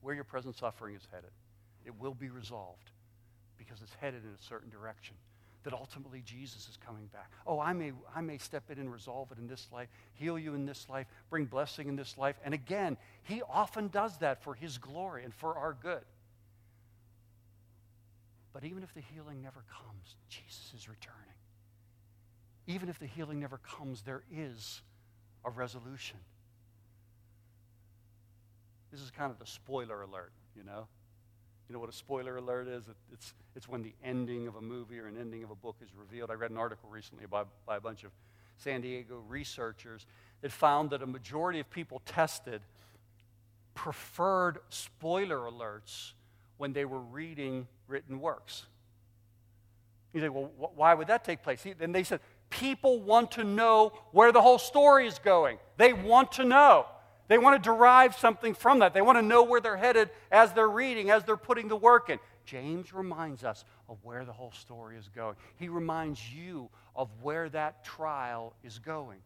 where 0.00 0.14
your 0.14 0.24
present 0.24 0.56
suffering 0.56 0.94
is 0.94 1.06
headed. 1.12 1.30
It 1.84 1.98
will 1.98 2.14
be 2.14 2.30
resolved 2.30 2.90
because 3.56 3.80
it's 3.82 3.94
headed 4.00 4.24
in 4.24 4.30
a 4.30 4.42
certain 4.42 4.70
direction. 4.70 5.16
That 5.64 5.74
ultimately 5.74 6.22
Jesus 6.24 6.68
is 6.68 6.78
coming 6.78 7.06
back. 7.12 7.30
Oh, 7.46 7.60
I 7.60 7.74
may, 7.74 7.92
I 8.16 8.22
may 8.22 8.38
step 8.38 8.70
in 8.70 8.78
and 8.78 8.90
resolve 8.90 9.30
it 9.30 9.38
in 9.38 9.46
this 9.46 9.68
life, 9.70 9.88
heal 10.14 10.38
you 10.38 10.54
in 10.54 10.64
this 10.64 10.88
life, 10.88 11.06
bring 11.28 11.44
blessing 11.44 11.88
in 11.88 11.96
this 11.96 12.16
life. 12.16 12.36
And 12.44 12.54
again, 12.54 12.96
He 13.24 13.42
often 13.42 13.88
does 13.88 14.16
that 14.18 14.42
for 14.42 14.54
His 14.54 14.78
glory 14.78 15.22
and 15.22 15.34
for 15.34 15.54
our 15.56 15.76
good. 15.82 16.00
But 18.52 18.64
even 18.64 18.82
if 18.82 18.94
the 18.94 19.02
healing 19.14 19.42
never 19.42 19.62
comes, 19.70 20.16
Jesus 20.28 20.72
is 20.74 20.88
returning. 20.88 21.16
even 22.66 22.88
if 22.88 22.98
the 22.98 23.06
healing 23.06 23.40
never 23.40 23.58
comes, 23.58 24.02
there 24.02 24.22
is 24.32 24.82
a 25.44 25.50
resolution. 25.50 26.18
This 28.92 29.00
is 29.00 29.10
kind 29.10 29.30
of 29.30 29.38
the 29.38 29.46
spoiler 29.46 30.02
alert, 30.02 30.32
you 30.56 30.64
know? 30.64 30.86
You 31.68 31.74
know 31.74 31.78
what 31.78 31.88
a 31.88 31.92
spoiler 31.92 32.36
alert 32.36 32.68
is? 32.68 32.84
It's, 33.12 33.34
it's 33.54 33.68
when 33.68 33.82
the 33.82 33.94
ending 34.04 34.46
of 34.48 34.56
a 34.56 34.60
movie 34.60 34.98
or 34.98 35.06
an 35.06 35.16
book 35.70 35.88
is 35.88 35.94
revealed. 35.94 36.32
I 36.32 36.34
read 36.34 36.50
an 36.50 36.56
article 36.56 36.88
recently 36.90 37.26
by, 37.26 37.44
by 37.64 37.76
a 37.76 37.80
bunch 37.80 38.02
of 38.02 38.10
San 38.56 38.80
Diego 38.80 39.22
researchers 39.28 40.04
that 40.40 40.50
found 40.50 40.90
that 40.90 41.00
a 41.00 41.06
majority 41.06 41.60
of 41.60 41.70
people 41.70 42.02
tested 42.06 42.60
preferred 43.76 44.58
spoiler 44.68 45.38
alerts 45.38 46.14
when 46.56 46.72
they 46.72 46.84
were 46.84 46.98
reading 46.98 47.68
written 47.86 48.18
works. 48.20 48.66
You 50.12 50.20
say, 50.20 50.28
well, 50.28 50.50
wh- 50.58 50.76
why 50.76 50.92
would 50.92 51.06
that 51.06 51.22
take 51.22 51.44
place? 51.44 51.64
And 51.78 51.94
they 51.94 52.02
said, 52.02 52.18
people 52.48 53.00
want 53.00 53.30
to 53.32 53.44
know 53.44 53.92
where 54.10 54.32
the 54.32 54.42
whole 54.42 54.58
story 54.58 55.06
is 55.06 55.20
going. 55.20 55.58
They 55.76 55.92
want 55.92 56.32
to 56.32 56.44
know. 56.44 56.86
They 57.28 57.38
want 57.38 57.62
to 57.62 57.64
derive 57.64 58.16
something 58.16 58.54
from 58.54 58.80
that. 58.80 58.92
They 58.92 59.02
want 59.02 59.18
to 59.18 59.22
know 59.22 59.44
where 59.44 59.60
they're 59.60 59.76
headed 59.76 60.10
as 60.32 60.52
they're 60.52 60.68
reading, 60.68 61.12
as 61.12 61.22
they're 61.22 61.36
putting 61.36 61.68
the 61.68 61.76
work 61.76 62.10
in. 62.10 62.18
James 62.44 62.92
reminds 62.92 63.44
us 63.44 63.64
of 63.90 63.98
where 64.04 64.24
the 64.24 64.32
whole 64.32 64.52
story 64.52 64.96
is 64.96 65.08
going. 65.08 65.34
He 65.56 65.68
reminds 65.68 66.32
you 66.32 66.70
of 66.94 67.08
where 67.20 67.48
that 67.48 67.84
trial 67.84 68.54
is 68.62 68.78
going. 68.78 69.18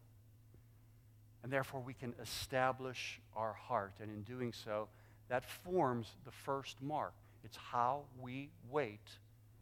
And 1.43 1.53
therefore, 1.53 1.81
we 1.81 1.93
can 1.93 2.15
establish 2.19 3.21
our 3.35 3.53
heart. 3.53 3.93
And 4.01 4.09
in 4.09 4.23
doing 4.23 4.51
so, 4.51 4.87
that 5.29 5.45
forms 5.63 6.15
the 6.25 6.31
first 6.31 6.81
mark. 6.81 7.13
It's 7.43 7.57
how 7.57 8.05
we 8.19 8.49
wait 8.71 9.07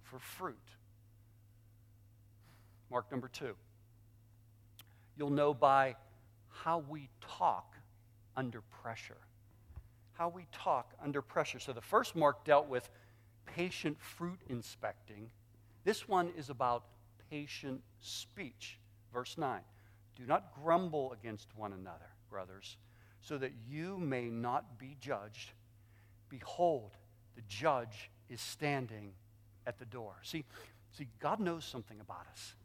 for 0.03 0.19
fruit. 0.19 0.55
Mark 2.89 3.11
number 3.11 3.27
two. 3.27 3.55
You'll 5.17 5.29
know 5.29 5.53
by 5.53 5.95
how 6.47 6.83
we 6.87 7.09
talk 7.19 7.75
under 8.37 8.61
pressure. 8.81 9.17
How 10.13 10.29
we 10.29 10.45
talk 10.53 10.93
under 11.03 11.21
pressure. 11.21 11.59
So 11.59 11.73
the 11.73 11.81
first 11.81 12.15
mark 12.15 12.45
dealt 12.45 12.69
with 12.69 12.89
patient 13.45 13.99
fruit 13.99 14.39
inspecting. 14.49 15.29
This 15.83 16.07
one 16.07 16.31
is 16.37 16.49
about 16.49 16.85
patient 17.29 17.81
speech. 17.99 18.79
Verse 19.11 19.37
9 19.37 19.61
Do 20.15 20.25
not 20.25 20.53
grumble 20.63 21.13
against 21.13 21.47
one 21.55 21.73
another, 21.73 22.09
brothers, 22.29 22.77
so 23.21 23.37
that 23.37 23.53
you 23.67 23.97
may 23.97 24.25
not 24.25 24.77
be 24.79 24.97
judged. 24.99 25.51
Behold, 26.29 26.91
the 27.35 27.43
judge 27.47 28.09
is 28.29 28.41
standing 28.41 29.13
at 29.67 29.79
the 29.79 29.85
door. 29.85 30.15
See, 30.23 30.45
see, 30.91 31.07
God 31.19 31.39
knows 31.39 31.63
something 31.63 31.99
about 31.99 32.27
us. 32.31 32.55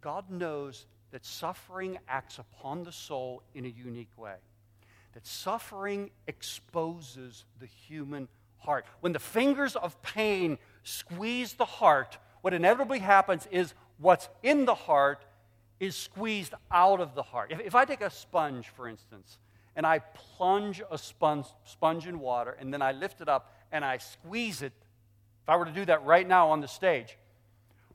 God 0.00 0.30
knows 0.30 0.86
that 1.12 1.24
suffering 1.24 1.98
acts 2.08 2.38
upon 2.38 2.82
the 2.82 2.92
soul 2.92 3.42
in 3.54 3.64
a 3.64 3.68
unique 3.68 4.16
way 4.16 4.36
that 5.14 5.26
suffering 5.26 6.10
exposes 6.26 7.44
the 7.60 7.66
human 7.66 8.28
heart. 8.64 8.84
When 9.00 9.12
the 9.12 9.18
fingers 9.18 9.76
of 9.76 10.00
pain 10.02 10.58
squeeze 10.82 11.54
the 11.54 11.64
heart, 11.64 12.18
what 12.40 12.54
inevitably 12.54 12.98
happens 12.98 13.46
is 13.50 13.74
what's 13.98 14.28
in 14.42 14.64
the 14.64 14.74
heart 14.74 15.24
is 15.80 15.96
squeezed 15.96 16.54
out 16.70 17.00
of 17.00 17.14
the 17.14 17.22
heart. 17.22 17.52
If, 17.52 17.60
if 17.60 17.74
I 17.74 17.84
take 17.84 18.00
a 18.00 18.10
sponge, 18.10 18.68
for 18.68 18.88
instance, 18.88 19.38
and 19.76 19.86
I 19.86 19.98
plunge 19.98 20.82
a 20.90 20.98
sponge, 20.98 21.46
sponge 21.64 22.06
in 22.06 22.20
water, 22.20 22.56
and 22.58 22.72
then 22.72 22.82
I 22.82 22.92
lift 22.92 23.20
it 23.20 23.28
up 23.28 23.52
and 23.72 23.84
I 23.84 23.98
squeeze 23.98 24.62
it, 24.62 24.72
if 25.42 25.48
I 25.48 25.56
were 25.56 25.64
to 25.64 25.72
do 25.72 25.84
that 25.86 26.04
right 26.04 26.26
now 26.26 26.50
on 26.50 26.60
the 26.60 26.68
stage, 26.68 27.18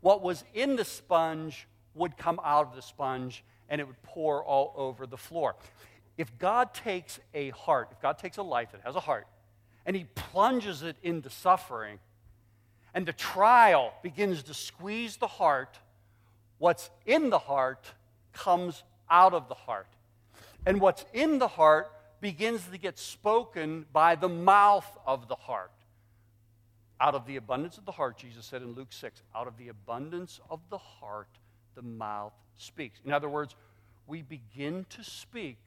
what 0.02 0.22
was 0.22 0.44
in 0.54 0.76
the 0.76 0.86
sponge 0.86 1.68
would 1.96 2.18
come 2.18 2.40
out 2.44 2.68
of 2.68 2.76
the 2.76 2.82
sponge 2.82 3.44
and 3.70 3.80
it 3.80 3.88
would 3.88 4.02
pour 4.04 4.44
all 4.44 4.74
over 4.76 5.06
the 5.06 5.18
floor 5.18 5.56
if 6.20 6.38
God 6.38 6.74
takes 6.74 7.18
a 7.34 7.52
heart, 7.52 7.88
if 7.94 8.02
God 8.02 8.18
takes 8.18 8.36
a 8.36 8.44
life 8.44 8.74
that 8.74 8.82
has 8.82 8.98
a 8.98 9.00
heart, 9.00 9.26
and 9.90 9.96
he 9.96 10.06
plunges 10.14 10.84
it 10.84 10.96
into 11.02 11.32
suffering, 11.32 11.98
and 12.94 13.08
the 13.08 13.12
trial 13.12 13.92
begins 14.04 14.44
to 14.44 14.54
squeeze 14.54 15.18
the 15.18 15.26
heart, 15.26 15.80
what's 16.60 16.92
in 17.08 17.32
the 17.32 17.40
heart 17.40 17.88
comes 18.32 18.84
out 19.10 19.34
of 19.34 19.50
the 19.50 19.56
heart. 19.56 19.88
And 20.64 20.80
what's 20.80 21.06
in 21.12 21.40
the 21.40 21.48
heart 21.48 21.92
begins 22.22 22.64
to 22.72 22.78
get 22.78 23.00
spoken 23.00 23.88
by 23.92 24.14
the 24.14 24.30
mouth 24.30 24.86
of 25.08 25.28
the 25.28 25.34
heart. 25.34 25.72
Out 27.02 27.16
of 27.16 27.26
the 27.26 27.38
abundance 27.38 27.80
of 27.80 27.86
the 27.86 27.92
heart, 27.92 28.16
Jesus 28.16 28.46
said 28.46 28.62
in 28.62 28.74
Luke 28.74 28.92
6, 28.94 29.24
out 29.36 29.48
of 29.48 29.58
the 29.58 29.70
abundance 29.70 30.40
of 30.52 30.60
the 30.70 30.78
heart, 30.78 31.30
the 31.74 31.82
mouth 31.82 32.34
speaks. 32.58 33.00
In 33.04 33.12
other 33.12 33.28
words, 33.28 33.56
we 34.06 34.22
begin 34.22 34.86
to 34.92 35.04
speak 35.04 35.58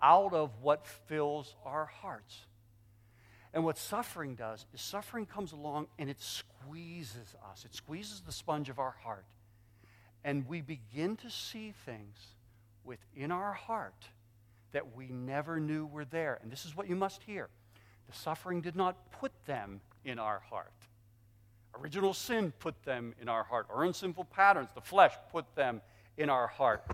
out 0.00 0.32
of 0.32 0.52
what 0.62 0.86
fills 0.86 1.54
our 1.66 1.84
hearts. 1.84 2.46
And 3.56 3.64
what 3.64 3.78
suffering 3.78 4.34
does 4.34 4.66
is 4.74 4.82
suffering 4.82 5.24
comes 5.24 5.52
along 5.52 5.86
and 5.98 6.10
it 6.10 6.20
squeezes 6.20 7.34
us, 7.50 7.64
it 7.64 7.74
squeezes 7.74 8.20
the 8.20 8.30
sponge 8.30 8.68
of 8.68 8.78
our 8.78 8.94
heart. 9.02 9.24
And 10.22 10.46
we 10.46 10.60
begin 10.60 11.16
to 11.16 11.30
see 11.30 11.72
things 11.86 12.18
within 12.84 13.32
our 13.32 13.54
heart 13.54 14.04
that 14.72 14.94
we 14.94 15.06
never 15.06 15.58
knew 15.58 15.86
were 15.86 16.04
there. 16.04 16.38
And 16.42 16.52
this 16.52 16.66
is 16.66 16.76
what 16.76 16.86
you 16.86 16.96
must 16.96 17.22
hear 17.22 17.48
the 18.06 18.14
suffering 18.14 18.60
did 18.60 18.76
not 18.76 19.10
put 19.10 19.32
them 19.46 19.80
in 20.04 20.18
our 20.18 20.40
heart. 20.50 20.74
Original 21.80 22.12
sin 22.12 22.52
put 22.58 22.84
them 22.84 23.14
in 23.22 23.28
our 23.30 23.42
heart. 23.42 23.68
Our 23.70 23.84
unsinful 23.84 24.24
patterns, 24.24 24.68
the 24.74 24.82
flesh, 24.82 25.14
put 25.32 25.46
them 25.54 25.80
in 26.18 26.28
our 26.28 26.46
heart. 26.46 26.84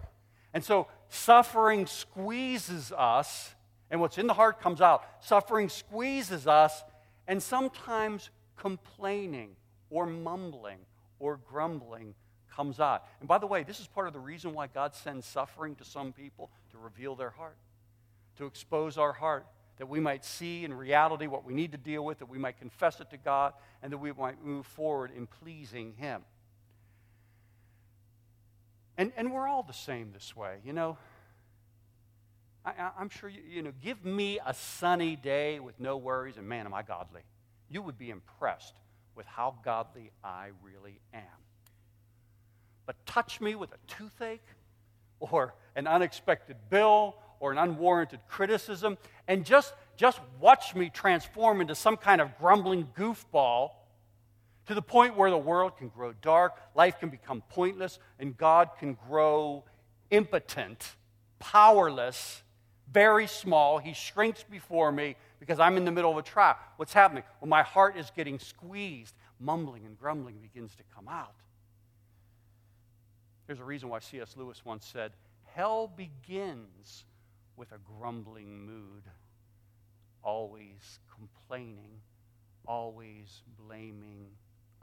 And 0.54 0.62
so 0.64 0.86
suffering 1.08 1.86
squeezes 1.86 2.92
us, 2.92 3.56
and 3.92 4.00
what's 4.00 4.16
in 4.16 4.26
the 4.26 4.34
heart 4.34 4.58
comes 4.60 4.80
out. 4.80 5.04
Suffering 5.20 5.68
squeezes 5.68 6.46
us, 6.46 6.82
and 7.28 7.40
sometimes 7.40 8.30
complaining 8.56 9.50
or 9.90 10.06
mumbling 10.06 10.78
or 11.20 11.38
grumbling 11.48 12.14
comes 12.50 12.80
out. 12.80 13.04
And 13.20 13.28
by 13.28 13.36
the 13.36 13.46
way, 13.46 13.62
this 13.62 13.80
is 13.80 13.86
part 13.86 14.06
of 14.06 14.14
the 14.14 14.18
reason 14.18 14.54
why 14.54 14.66
God 14.66 14.94
sends 14.94 15.26
suffering 15.26 15.76
to 15.76 15.84
some 15.84 16.12
people 16.12 16.50
to 16.70 16.78
reveal 16.78 17.14
their 17.14 17.30
heart, 17.30 17.58
to 18.38 18.46
expose 18.46 18.96
our 18.96 19.12
heart, 19.12 19.46
that 19.76 19.86
we 19.86 20.00
might 20.00 20.24
see 20.24 20.64
in 20.64 20.72
reality 20.72 21.26
what 21.26 21.44
we 21.44 21.52
need 21.52 21.72
to 21.72 21.78
deal 21.78 22.02
with, 22.02 22.18
that 22.20 22.30
we 22.30 22.38
might 22.38 22.58
confess 22.58 22.98
it 22.98 23.10
to 23.10 23.18
God, 23.18 23.52
and 23.82 23.92
that 23.92 23.98
we 23.98 24.10
might 24.12 24.42
move 24.42 24.64
forward 24.64 25.10
in 25.14 25.26
pleasing 25.26 25.92
Him. 25.98 26.22
And, 28.96 29.12
and 29.16 29.32
we're 29.32 29.48
all 29.48 29.62
the 29.62 29.72
same 29.74 30.12
this 30.12 30.34
way, 30.34 30.56
you 30.64 30.72
know. 30.72 30.96
I, 32.64 32.90
am 33.00 33.08
sure, 33.08 33.28
you, 33.28 33.42
you 33.48 33.62
know, 33.62 33.72
give 33.82 34.04
me 34.04 34.38
a 34.44 34.54
sunny 34.54 35.16
day 35.16 35.58
with 35.58 35.78
no 35.80 35.96
worries, 35.96 36.36
and 36.36 36.48
man, 36.48 36.66
am 36.66 36.74
I 36.74 36.82
godly. 36.82 37.22
You 37.68 37.82
would 37.82 37.98
be 37.98 38.10
impressed 38.10 38.74
with 39.14 39.26
how 39.26 39.56
godly 39.64 40.10
I 40.22 40.50
really 40.62 41.00
am. 41.12 41.22
But 42.86 42.96
touch 43.06 43.40
me 43.40 43.54
with 43.54 43.72
a 43.72 43.78
toothache 43.86 44.46
or 45.18 45.54
an 45.74 45.86
unexpected 45.86 46.56
bill 46.70 47.16
or 47.40 47.50
an 47.50 47.58
unwarranted 47.58 48.20
criticism, 48.28 48.96
and 49.26 49.44
just, 49.44 49.74
just 49.96 50.20
watch 50.40 50.76
me 50.76 50.88
transform 50.88 51.60
into 51.60 51.74
some 51.74 51.96
kind 51.96 52.20
of 52.20 52.38
grumbling 52.38 52.86
goofball 52.96 53.70
to 54.66 54.74
the 54.74 54.82
point 54.82 55.16
where 55.16 55.30
the 55.30 55.38
world 55.38 55.76
can 55.76 55.88
grow 55.88 56.12
dark, 56.12 56.60
life 56.76 57.00
can 57.00 57.08
become 57.08 57.42
pointless, 57.48 57.98
and 58.20 58.36
God 58.36 58.70
can 58.78 58.96
grow 59.08 59.64
impotent, 60.10 60.94
powerless, 61.40 62.44
very 62.92 63.26
small. 63.26 63.78
He 63.78 63.92
shrinks 63.92 64.44
before 64.44 64.92
me 64.92 65.16
because 65.40 65.58
I'm 65.58 65.76
in 65.76 65.84
the 65.84 65.90
middle 65.90 66.10
of 66.10 66.18
a 66.18 66.22
trial. 66.22 66.56
What's 66.76 66.92
happening? 66.92 67.24
Well, 67.40 67.48
my 67.48 67.62
heart 67.62 67.96
is 67.96 68.10
getting 68.14 68.38
squeezed. 68.38 69.14
Mumbling 69.40 69.84
and 69.86 69.98
grumbling 69.98 70.38
begins 70.38 70.74
to 70.76 70.82
come 70.94 71.08
out. 71.08 71.34
There's 73.46 73.60
a 73.60 73.64
reason 73.64 73.88
why 73.88 73.98
C.S. 73.98 74.36
Lewis 74.36 74.64
once 74.64 74.86
said, 74.86 75.12
Hell 75.54 75.92
begins 75.96 77.04
with 77.56 77.72
a 77.72 77.78
grumbling 77.98 78.64
mood, 78.64 79.02
always 80.22 81.00
complaining, 81.14 82.00
always 82.66 83.42
blaming 83.58 84.26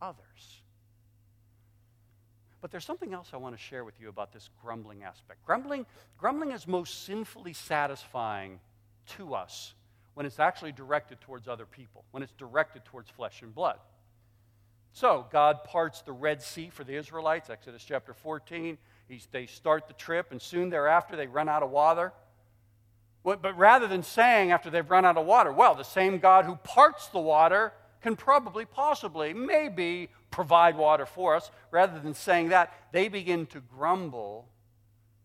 others. 0.01 0.61
But 2.61 2.71
there's 2.71 2.85
something 2.85 3.13
else 3.13 3.29
I 3.33 3.37
want 3.37 3.55
to 3.55 3.61
share 3.61 3.83
with 3.83 3.99
you 3.99 4.09
about 4.09 4.33
this 4.33 4.49
grumbling 4.61 5.03
aspect. 5.03 5.45
Grumbling, 5.45 5.85
grumbling 6.17 6.51
is 6.51 6.67
most 6.67 7.05
sinfully 7.05 7.53
satisfying 7.53 8.59
to 9.17 9.33
us 9.33 9.73
when 10.13 10.25
it's 10.25 10.39
actually 10.39 10.73
directed 10.73 11.21
towards 11.21 11.47
other 11.47 11.65
people, 11.65 12.03
when 12.11 12.21
it's 12.21 12.33
directed 12.33 12.83
towards 12.85 13.09
flesh 13.09 13.41
and 13.41 13.55
blood. 13.55 13.79
So, 14.91 15.27
God 15.31 15.63
parts 15.63 16.01
the 16.01 16.11
Red 16.11 16.41
Sea 16.41 16.69
for 16.69 16.83
the 16.83 16.95
Israelites, 16.95 17.49
Exodus 17.49 17.83
chapter 17.85 18.13
14. 18.13 18.77
He's, 19.07 19.27
they 19.31 19.45
start 19.45 19.87
the 19.87 19.93
trip, 19.93 20.31
and 20.31 20.41
soon 20.41 20.69
thereafter 20.69 21.15
they 21.15 21.27
run 21.27 21.47
out 21.47 21.63
of 21.63 21.69
water. 21.69 22.11
But 23.23 23.57
rather 23.57 23.87
than 23.87 24.01
saying 24.01 24.51
after 24.51 24.69
they've 24.69 24.89
run 24.89 25.05
out 25.05 25.17
of 25.17 25.25
water, 25.25 25.51
well, 25.51 25.75
the 25.75 25.83
same 25.83 26.19
God 26.19 26.45
who 26.45 26.55
parts 26.55 27.07
the 27.07 27.19
water 27.19 27.73
can 28.01 28.15
probably, 28.15 28.65
possibly, 28.65 29.33
maybe 29.33 30.09
provide 30.31 30.77
water 30.77 31.05
for 31.05 31.35
us. 31.35 31.51
Rather 31.71 31.99
than 31.99 32.13
saying 32.13 32.49
that, 32.49 32.73
they 32.91 33.07
begin 33.07 33.45
to 33.47 33.59
grumble. 33.59 34.47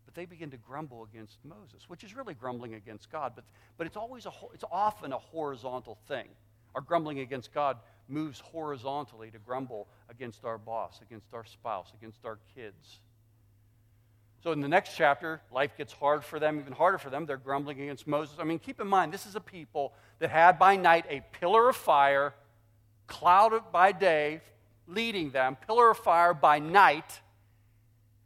But 0.05 0.15
they 0.15 0.25
begin 0.25 0.51
to 0.51 0.57
grumble 0.57 1.07
against 1.11 1.37
Moses, 1.43 1.87
which 1.87 2.03
is 2.03 2.15
really 2.15 2.33
grumbling 2.33 2.73
against 2.73 3.11
God. 3.11 3.33
But, 3.35 3.43
but 3.77 3.87
it's 3.87 3.97
always 3.97 4.25
a, 4.25 4.31
it's 4.53 4.63
often 4.71 5.13
a 5.13 5.17
horizontal 5.17 5.97
thing. 6.07 6.27
Our 6.73 6.81
grumbling 6.81 7.19
against 7.19 7.53
God 7.53 7.77
moves 8.07 8.39
horizontally 8.39 9.31
to 9.31 9.39
grumble 9.39 9.87
against 10.09 10.45
our 10.45 10.57
boss, 10.57 10.99
against 11.01 11.33
our 11.33 11.45
spouse, 11.45 11.91
against 11.97 12.25
our 12.25 12.37
kids. 12.53 12.99
So 14.43 14.51
in 14.51 14.61
the 14.61 14.67
next 14.67 14.95
chapter, 14.95 15.41
life 15.51 15.75
gets 15.75 15.91
hard 15.91 16.23
for 16.23 16.39
them, 16.39 16.59
even 16.59 16.73
harder 16.73 16.99
for 16.99 17.09
them. 17.09 17.25
They're 17.25 17.37
grumbling 17.37 17.81
against 17.81 18.05
Moses. 18.05 18.35
I 18.39 18.43
mean, 18.43 18.59
keep 18.59 18.79
in 18.79 18.87
mind, 18.87 19.11
this 19.11 19.25
is 19.25 19.35
a 19.35 19.39
people 19.39 19.93
that 20.19 20.29
had 20.29 20.59
by 20.59 20.75
night 20.75 21.05
a 21.09 21.21
pillar 21.39 21.69
of 21.69 21.75
fire, 21.75 22.35
cloud 23.07 23.53
by 23.71 23.91
day, 23.91 24.41
leading 24.87 25.31
them, 25.31 25.57
pillar 25.67 25.91
of 25.91 25.97
fire 25.97 26.33
by 26.33 26.59
night. 26.59 27.21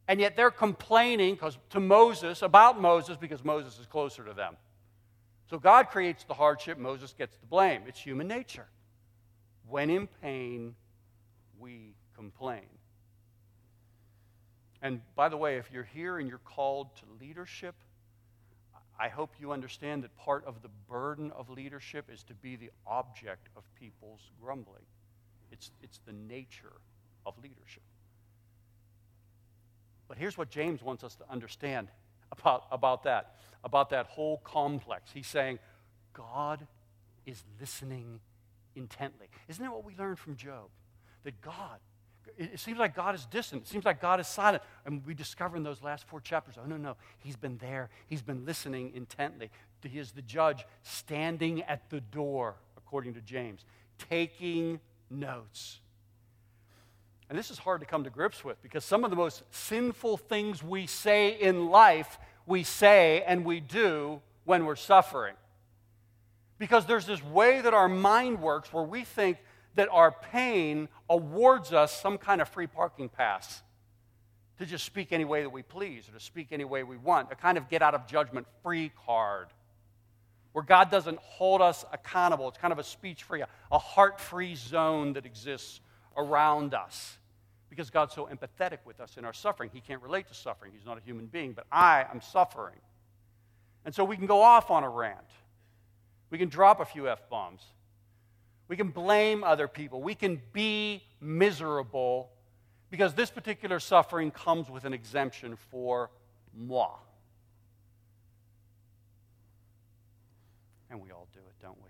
And 0.07 0.19
yet 0.19 0.35
they're 0.35 0.51
complaining 0.51 1.37
to 1.69 1.79
Moses 1.79 2.41
about 2.41 2.81
Moses 2.81 3.17
because 3.17 3.43
Moses 3.43 3.79
is 3.79 3.85
closer 3.85 4.23
to 4.23 4.33
them. 4.33 4.57
So 5.49 5.57
God 5.57 5.89
creates 5.89 6.23
the 6.23 6.33
hardship, 6.33 6.77
Moses 6.77 7.13
gets 7.17 7.37
the 7.37 7.45
blame. 7.45 7.83
It's 7.87 7.99
human 7.99 8.27
nature. 8.27 8.67
When 9.67 9.89
in 9.89 10.07
pain, 10.21 10.75
we 11.59 11.95
complain. 12.15 12.65
And 14.81 15.01
by 15.15 15.29
the 15.29 15.37
way, 15.37 15.57
if 15.57 15.71
you're 15.71 15.83
here 15.83 16.19
and 16.19 16.29
you're 16.29 16.39
called 16.39 16.95
to 16.97 17.03
leadership, 17.19 17.75
I 18.99 19.09
hope 19.09 19.31
you 19.39 19.51
understand 19.51 20.03
that 20.03 20.15
part 20.17 20.45
of 20.45 20.61
the 20.61 20.69
burden 20.89 21.31
of 21.31 21.49
leadership 21.49 22.09
is 22.11 22.23
to 22.23 22.33
be 22.33 22.55
the 22.55 22.69
object 22.85 23.47
of 23.55 23.63
people's 23.75 24.29
grumbling. 24.41 24.83
It's, 25.51 25.71
it's 25.81 25.99
the 26.05 26.13
nature 26.13 26.73
of 27.25 27.37
leadership. 27.41 27.83
But 30.07 30.17
here's 30.17 30.37
what 30.37 30.49
James 30.49 30.81
wants 30.81 31.03
us 31.03 31.15
to 31.15 31.23
understand 31.29 31.89
about, 32.31 32.65
about 32.71 33.03
that, 33.03 33.35
about 33.63 33.91
that 33.91 34.07
whole 34.07 34.39
complex. 34.39 35.11
He's 35.13 35.27
saying, 35.27 35.59
God 36.13 36.65
is 37.25 37.43
listening 37.59 38.19
intently. 38.75 39.27
Isn't 39.47 39.63
that 39.63 39.71
what 39.71 39.85
we 39.85 39.95
learned 39.95 40.19
from 40.19 40.35
Job? 40.35 40.69
That 41.23 41.39
God, 41.41 41.79
it 42.37 42.59
seems 42.59 42.77
like 42.79 42.95
God 42.95 43.13
is 43.13 43.25
distant. 43.25 43.63
It 43.63 43.67
seems 43.67 43.85
like 43.85 44.01
God 44.01 44.19
is 44.19 44.27
silent. 44.27 44.63
And 44.85 45.05
we 45.05 45.13
discover 45.13 45.57
in 45.57 45.63
those 45.63 45.83
last 45.83 46.07
four 46.07 46.21
chapters 46.21 46.55
oh, 46.57 46.65
no, 46.65 46.77
no, 46.77 46.95
He's 47.19 47.35
been 47.35 47.57
there. 47.57 47.89
He's 48.07 48.21
been 48.21 48.45
listening 48.45 48.91
intently. 48.95 49.51
He 49.83 49.99
is 49.99 50.11
the 50.11 50.21
judge 50.21 50.65
standing 50.83 51.61
at 51.63 51.89
the 51.89 52.01
door, 52.01 52.55
according 52.77 53.13
to 53.13 53.21
James, 53.21 53.63
taking 54.09 54.79
notes. 55.09 55.79
And 57.29 57.37
this 57.37 57.51
is 57.51 57.59
hard 57.59 57.81
to 57.81 57.85
come 57.85 58.03
to 58.03 58.09
grips 58.09 58.43
with 58.43 58.61
because 58.61 58.83
some 58.83 59.03
of 59.03 59.11
the 59.11 59.15
most 59.15 59.43
sinful 59.51 60.17
things 60.17 60.63
we 60.63 60.87
say 60.87 61.39
in 61.39 61.67
life, 61.67 62.17
we 62.45 62.63
say 62.63 63.23
and 63.25 63.45
we 63.45 63.59
do 63.59 64.21
when 64.45 64.65
we're 64.65 64.75
suffering. 64.75 65.35
Because 66.57 66.85
there's 66.85 67.05
this 67.05 67.23
way 67.23 67.61
that 67.61 67.73
our 67.73 67.87
mind 67.87 68.41
works 68.41 68.73
where 68.73 68.83
we 68.83 69.03
think 69.03 69.37
that 69.75 69.87
our 69.91 70.11
pain 70.11 70.89
awards 71.09 71.71
us 71.71 72.01
some 72.01 72.17
kind 72.17 72.41
of 72.41 72.49
free 72.49 72.67
parking 72.67 73.09
pass 73.09 73.61
to 74.57 74.65
just 74.65 74.83
speak 74.83 75.13
any 75.13 75.23
way 75.23 75.41
that 75.41 75.51
we 75.51 75.61
please 75.61 76.09
or 76.09 76.13
to 76.13 76.19
speak 76.19 76.47
any 76.51 76.65
way 76.65 76.83
we 76.83 76.97
want, 76.97 77.31
a 77.31 77.35
kind 77.35 77.57
of 77.57 77.69
get 77.69 77.81
out 77.81 77.93
of 77.93 78.07
judgment 78.07 78.45
free 78.61 78.91
card 79.05 79.47
where 80.59 80.65
God 80.65 80.91
doesn't 80.91 81.17
hold 81.19 81.61
us 81.61 81.85
accountable. 81.93 82.49
It's 82.49 82.57
kind 82.57 82.73
of 82.73 82.79
a 82.79 82.83
speech 82.83 83.23
free, 83.23 83.41
a 83.71 83.79
heart 83.79 84.19
free 84.19 84.55
zone 84.55 85.13
that 85.13 85.25
exists 85.25 85.79
around 86.17 86.73
us 86.73 87.17
because 87.69 87.89
God's 87.89 88.13
so 88.13 88.27
empathetic 88.27 88.79
with 88.83 88.99
us 88.99 89.15
in 89.15 89.23
our 89.23 89.31
suffering. 89.31 89.69
He 89.73 89.79
can't 89.79 90.01
relate 90.01 90.27
to 90.27 90.33
suffering, 90.33 90.73
He's 90.75 90.85
not 90.85 90.97
a 90.97 91.01
human 91.01 91.27
being, 91.27 91.53
but 91.53 91.65
I 91.71 92.05
am 92.11 92.19
suffering. 92.19 92.75
And 93.85 93.95
so 93.95 94.03
we 94.03 94.17
can 94.17 94.25
go 94.25 94.41
off 94.41 94.69
on 94.69 94.83
a 94.83 94.89
rant. 94.89 95.29
We 96.29 96.37
can 96.37 96.49
drop 96.49 96.81
a 96.81 96.85
few 96.85 97.07
F 97.07 97.29
bombs. 97.29 97.61
We 98.67 98.75
can 98.75 98.89
blame 98.89 99.45
other 99.45 99.69
people. 99.69 100.01
We 100.01 100.13
can 100.13 100.41
be 100.51 101.03
miserable 101.21 102.31
because 102.91 103.13
this 103.13 103.31
particular 103.31 103.79
suffering 103.79 104.29
comes 104.29 104.69
with 104.69 104.83
an 104.83 104.91
exemption 104.91 105.55
for 105.71 106.09
moi. 106.53 106.97
And 110.89 111.01
we 111.01 111.11
all 111.11 111.27
do 111.33 111.39
it, 111.39 111.55
don't 111.61 111.77
we? 111.83 111.89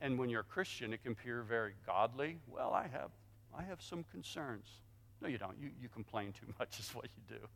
And 0.00 0.18
when 0.18 0.30
you're 0.30 0.40
a 0.40 0.44
Christian, 0.44 0.92
it 0.92 1.02
can 1.02 1.12
appear 1.12 1.42
very 1.42 1.74
godly. 1.86 2.38
Well, 2.48 2.72
I 2.72 2.86
have, 2.88 3.10
I 3.56 3.62
have 3.62 3.82
some 3.82 4.04
concerns. 4.10 4.66
No, 5.20 5.28
you 5.28 5.38
don't. 5.38 5.56
You, 5.60 5.70
you 5.80 5.88
complain 5.88 6.32
too 6.32 6.52
much, 6.58 6.78
is 6.78 6.90
what 6.90 7.06
you 7.06 7.36
do. 7.36 7.46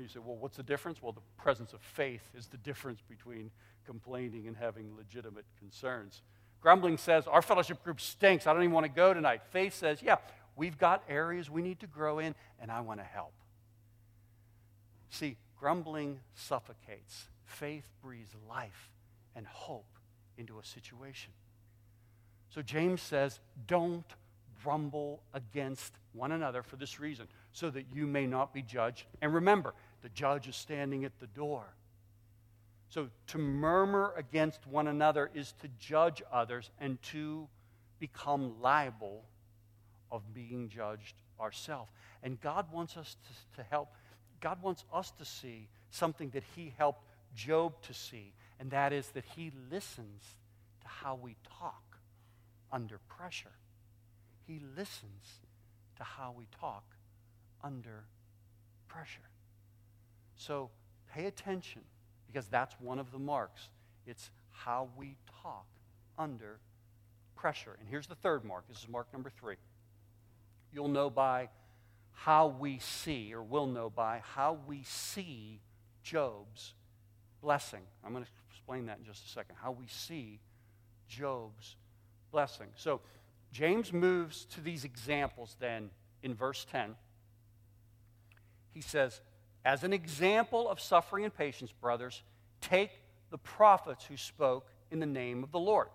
You 0.00 0.08
say, 0.08 0.20
well, 0.24 0.36
what's 0.36 0.56
the 0.56 0.62
difference? 0.62 1.02
Well, 1.02 1.12
the 1.12 1.20
presence 1.36 1.72
of 1.72 1.80
faith 1.82 2.22
is 2.34 2.46
the 2.46 2.56
difference 2.56 3.00
between 3.08 3.50
complaining 3.84 4.46
and 4.46 4.56
having 4.56 4.96
legitimate 4.96 5.44
concerns. 5.58 6.22
Grumbling 6.60 6.96
says, 6.96 7.26
our 7.26 7.42
fellowship 7.42 7.82
group 7.84 8.00
stinks. 8.00 8.46
I 8.46 8.52
don't 8.52 8.62
even 8.62 8.72
want 8.72 8.86
to 8.86 8.92
go 8.92 9.12
tonight. 9.12 9.42
Faith 9.50 9.74
says, 9.74 10.02
yeah, 10.02 10.16
we've 10.56 10.78
got 10.78 11.02
areas 11.08 11.50
we 11.50 11.62
need 11.62 11.80
to 11.80 11.86
grow 11.86 12.18
in, 12.18 12.34
and 12.60 12.70
I 12.70 12.80
want 12.80 13.00
to 13.00 13.04
help. 13.04 13.34
See, 15.10 15.36
grumbling 15.58 16.20
suffocates. 16.34 17.28
Faith 17.50 17.88
breathes 18.00 18.34
life 18.48 18.90
and 19.34 19.46
hope 19.46 19.98
into 20.38 20.58
a 20.58 20.64
situation. 20.64 21.32
So 22.48 22.62
James 22.62 23.02
says, 23.02 23.40
don't 23.66 24.06
grumble 24.62 25.20
against 25.34 25.92
one 26.12 26.32
another 26.32 26.62
for 26.62 26.76
this 26.76 27.00
reason, 27.00 27.26
so 27.52 27.68
that 27.70 27.86
you 27.92 28.06
may 28.06 28.26
not 28.26 28.54
be 28.54 28.62
judged. 28.62 29.04
And 29.20 29.34
remember, 29.34 29.74
the 30.02 30.08
judge 30.10 30.48
is 30.48 30.56
standing 30.56 31.04
at 31.04 31.18
the 31.18 31.26
door. 31.26 31.64
So 32.88 33.08
to 33.28 33.38
murmur 33.38 34.14
against 34.16 34.66
one 34.66 34.86
another 34.86 35.30
is 35.34 35.52
to 35.60 35.68
judge 35.78 36.22
others 36.32 36.70
and 36.80 37.00
to 37.02 37.48
become 37.98 38.60
liable 38.60 39.24
of 40.10 40.22
being 40.34 40.68
judged 40.68 41.14
ourselves. 41.40 41.90
And 42.22 42.40
God 42.40 42.66
wants 42.72 42.96
us 42.96 43.16
to, 43.26 43.62
to 43.62 43.68
help. 43.68 43.88
God 44.40 44.62
wants 44.62 44.84
us 44.92 45.12
to 45.18 45.24
see 45.24 45.68
something 45.90 46.30
that 46.30 46.44
He 46.54 46.72
helped 46.78 47.04
Job 47.34 47.80
to 47.82 47.94
see, 47.94 48.32
and 48.58 48.70
that 48.70 48.92
is 48.92 49.08
that 49.10 49.24
He 49.36 49.52
listens 49.70 50.22
to 50.82 50.88
how 50.88 51.18
we 51.20 51.36
talk 51.58 51.98
under 52.72 52.98
pressure. 53.08 53.52
He 54.46 54.60
listens 54.76 55.40
to 55.96 56.04
how 56.04 56.34
we 56.36 56.46
talk 56.58 56.84
under 57.62 58.04
pressure. 58.88 59.28
So 60.36 60.70
pay 61.12 61.26
attention 61.26 61.82
because 62.26 62.46
that's 62.48 62.74
one 62.80 62.98
of 62.98 63.12
the 63.12 63.18
marks. 63.18 63.68
It's 64.06 64.30
how 64.50 64.88
we 64.96 65.16
talk 65.42 65.66
under 66.18 66.58
pressure. 67.36 67.76
And 67.78 67.88
here's 67.88 68.06
the 68.06 68.14
third 68.14 68.44
mark. 68.44 68.66
This 68.68 68.78
is 68.78 68.88
mark 68.88 69.06
number 69.12 69.30
three. 69.30 69.56
You'll 70.72 70.88
know 70.88 71.10
by 71.10 71.48
how 72.12 72.48
we 72.48 72.78
see, 72.78 73.32
or 73.34 73.42
will 73.42 73.66
know 73.66 73.90
by 73.90 74.20
how 74.34 74.58
we 74.66 74.82
see 74.84 75.60
Job's 76.02 76.74
blessing. 77.40 77.80
I'm 78.04 78.12
going 78.12 78.24
to 78.24 78.30
explain 78.50 78.86
that 78.86 78.98
in 78.98 79.04
just 79.04 79.24
a 79.26 79.28
second. 79.28 79.56
How 79.60 79.72
we 79.72 79.86
see 79.88 80.40
Job's 81.08 81.76
blessing. 82.30 82.68
So, 82.76 83.00
James 83.52 83.92
moves 83.92 84.44
to 84.54 84.60
these 84.60 84.84
examples 84.84 85.56
then 85.58 85.90
in 86.22 86.34
verse 86.34 86.66
10. 86.70 86.94
He 88.72 88.80
says, 88.80 89.20
as 89.64 89.84
an 89.84 89.92
example 89.92 90.68
of 90.68 90.80
suffering 90.80 91.24
and 91.24 91.34
patience, 91.34 91.72
brothers, 91.72 92.22
take 92.60 92.90
the 93.30 93.38
prophets 93.38 94.04
who 94.04 94.16
spoke 94.16 94.66
in 94.90 95.00
the 95.00 95.06
name 95.06 95.42
of 95.42 95.52
the 95.52 95.58
Lord. 95.58 95.88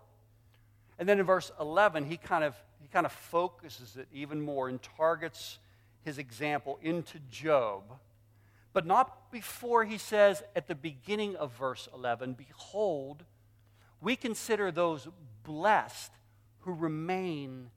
And 0.98 1.08
then 1.08 1.18
in 1.18 1.26
verse 1.26 1.50
11, 1.60 2.06
he 2.06 2.16
kind 2.16 2.44
of, 2.44 2.54
he 2.80 2.88
kind 2.88 3.06
of 3.06 3.12
focuses 3.12 3.96
it 3.96 4.08
even 4.12 4.40
more 4.40 4.68
and 4.68 4.80
targets 4.96 5.58
his 6.02 6.18
example 6.18 6.78
into 6.82 7.18
Job. 7.30 7.82
But 8.76 8.84
not 8.84 9.32
before 9.32 9.86
he 9.86 9.96
says 9.96 10.42
at 10.54 10.66
the 10.66 10.74
beginning 10.74 11.34
of 11.36 11.50
verse 11.52 11.88
11, 11.94 12.34
Behold, 12.34 13.24
we 14.02 14.16
consider 14.16 14.70
those 14.70 15.08
blessed 15.44 16.12
who 16.58 16.74
remain 16.74 17.70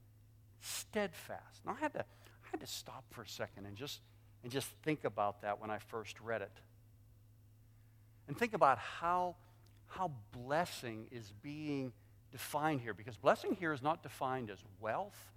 steadfast. 0.59 1.65
Now, 1.65 1.77
I 1.77 1.79
had 1.79 1.93
to, 1.93 2.01
I 2.01 2.47
had 2.51 2.59
to 2.59 2.67
stop 2.67 3.05
for 3.11 3.21
a 3.21 3.27
second 3.29 3.65
and 3.65 3.77
just 3.77 4.01
and 4.43 4.51
just 4.51 4.67
think 4.83 5.05
about 5.05 5.41
that 5.43 5.61
when 5.61 5.69
I 5.69 5.77
first 5.77 6.19
read 6.19 6.41
it. 6.41 6.51
And 8.27 8.37
think 8.37 8.53
about 8.53 8.77
how, 8.77 9.37
how 9.87 10.11
blessing 10.33 11.07
is 11.11 11.31
being 11.41 11.93
defined 12.29 12.81
here. 12.81 12.93
Because 12.93 13.15
blessing 13.15 13.55
here 13.57 13.71
is 13.71 13.81
not 13.81 14.03
defined 14.03 14.49
as 14.49 14.59
wealth 14.81 15.31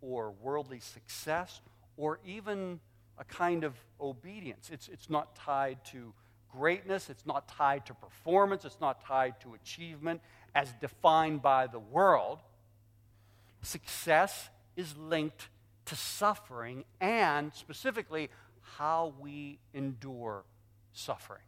or 0.00 0.30
worldly 0.30 0.80
success 0.80 1.60
or 1.98 2.20
even 2.24 2.80
a 3.18 3.24
kind 3.24 3.64
of 3.64 3.74
obedience. 4.00 4.70
It's, 4.72 4.88
it's 4.88 5.08
not 5.08 5.34
tied 5.36 5.84
to 5.86 6.12
greatness, 6.52 7.10
it's 7.10 7.26
not 7.26 7.48
tied 7.48 7.86
to 7.86 7.94
performance, 7.94 8.64
it's 8.64 8.80
not 8.80 9.04
tied 9.04 9.40
to 9.40 9.54
achievement. 9.54 10.20
as 10.54 10.72
defined 10.80 11.42
by 11.42 11.66
the 11.66 11.80
world, 11.80 12.38
success 13.62 14.50
is 14.76 14.96
linked 14.96 15.48
to 15.86 15.96
suffering 15.96 16.84
and 17.00 17.52
specifically 17.54 18.30
how 18.76 19.14
we 19.20 19.58
endure 19.72 20.44
suffering. 20.92 21.42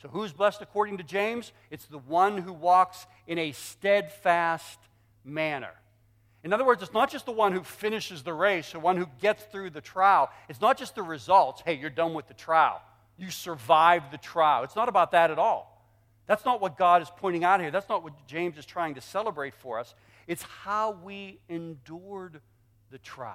So, 0.00 0.08
who's 0.08 0.32
blessed 0.32 0.62
according 0.62 0.98
to 0.98 1.02
James? 1.02 1.52
It's 1.70 1.86
the 1.86 1.98
one 1.98 2.38
who 2.38 2.52
walks 2.52 3.06
in 3.26 3.38
a 3.38 3.52
steadfast 3.52 4.78
manner. 5.24 5.72
In 6.46 6.52
other 6.52 6.64
words, 6.64 6.80
it's 6.80 6.92
not 6.92 7.10
just 7.10 7.26
the 7.26 7.32
one 7.32 7.50
who 7.50 7.64
finishes 7.64 8.22
the 8.22 8.32
race 8.32 8.70
the 8.70 8.78
one 8.78 8.96
who 8.96 9.08
gets 9.20 9.42
through 9.46 9.70
the 9.70 9.80
trial. 9.80 10.30
It's 10.48 10.60
not 10.60 10.78
just 10.78 10.94
the 10.94 11.02
results. 11.02 11.60
Hey, 11.64 11.74
you're 11.74 11.90
done 11.90 12.14
with 12.14 12.28
the 12.28 12.34
trial. 12.34 12.80
You 13.16 13.32
survived 13.32 14.12
the 14.12 14.18
trial. 14.18 14.62
It's 14.62 14.76
not 14.76 14.88
about 14.88 15.10
that 15.10 15.32
at 15.32 15.40
all. 15.40 15.84
That's 16.26 16.44
not 16.44 16.60
what 16.60 16.78
God 16.78 17.02
is 17.02 17.10
pointing 17.16 17.42
out 17.42 17.60
here. 17.60 17.72
That's 17.72 17.88
not 17.88 18.04
what 18.04 18.12
James 18.28 18.58
is 18.58 18.64
trying 18.64 18.94
to 18.94 19.00
celebrate 19.00 19.56
for 19.56 19.80
us. 19.80 19.92
It's 20.28 20.44
how 20.44 20.92
we 21.02 21.40
endured 21.48 22.40
the 22.92 22.98
trial. 22.98 23.34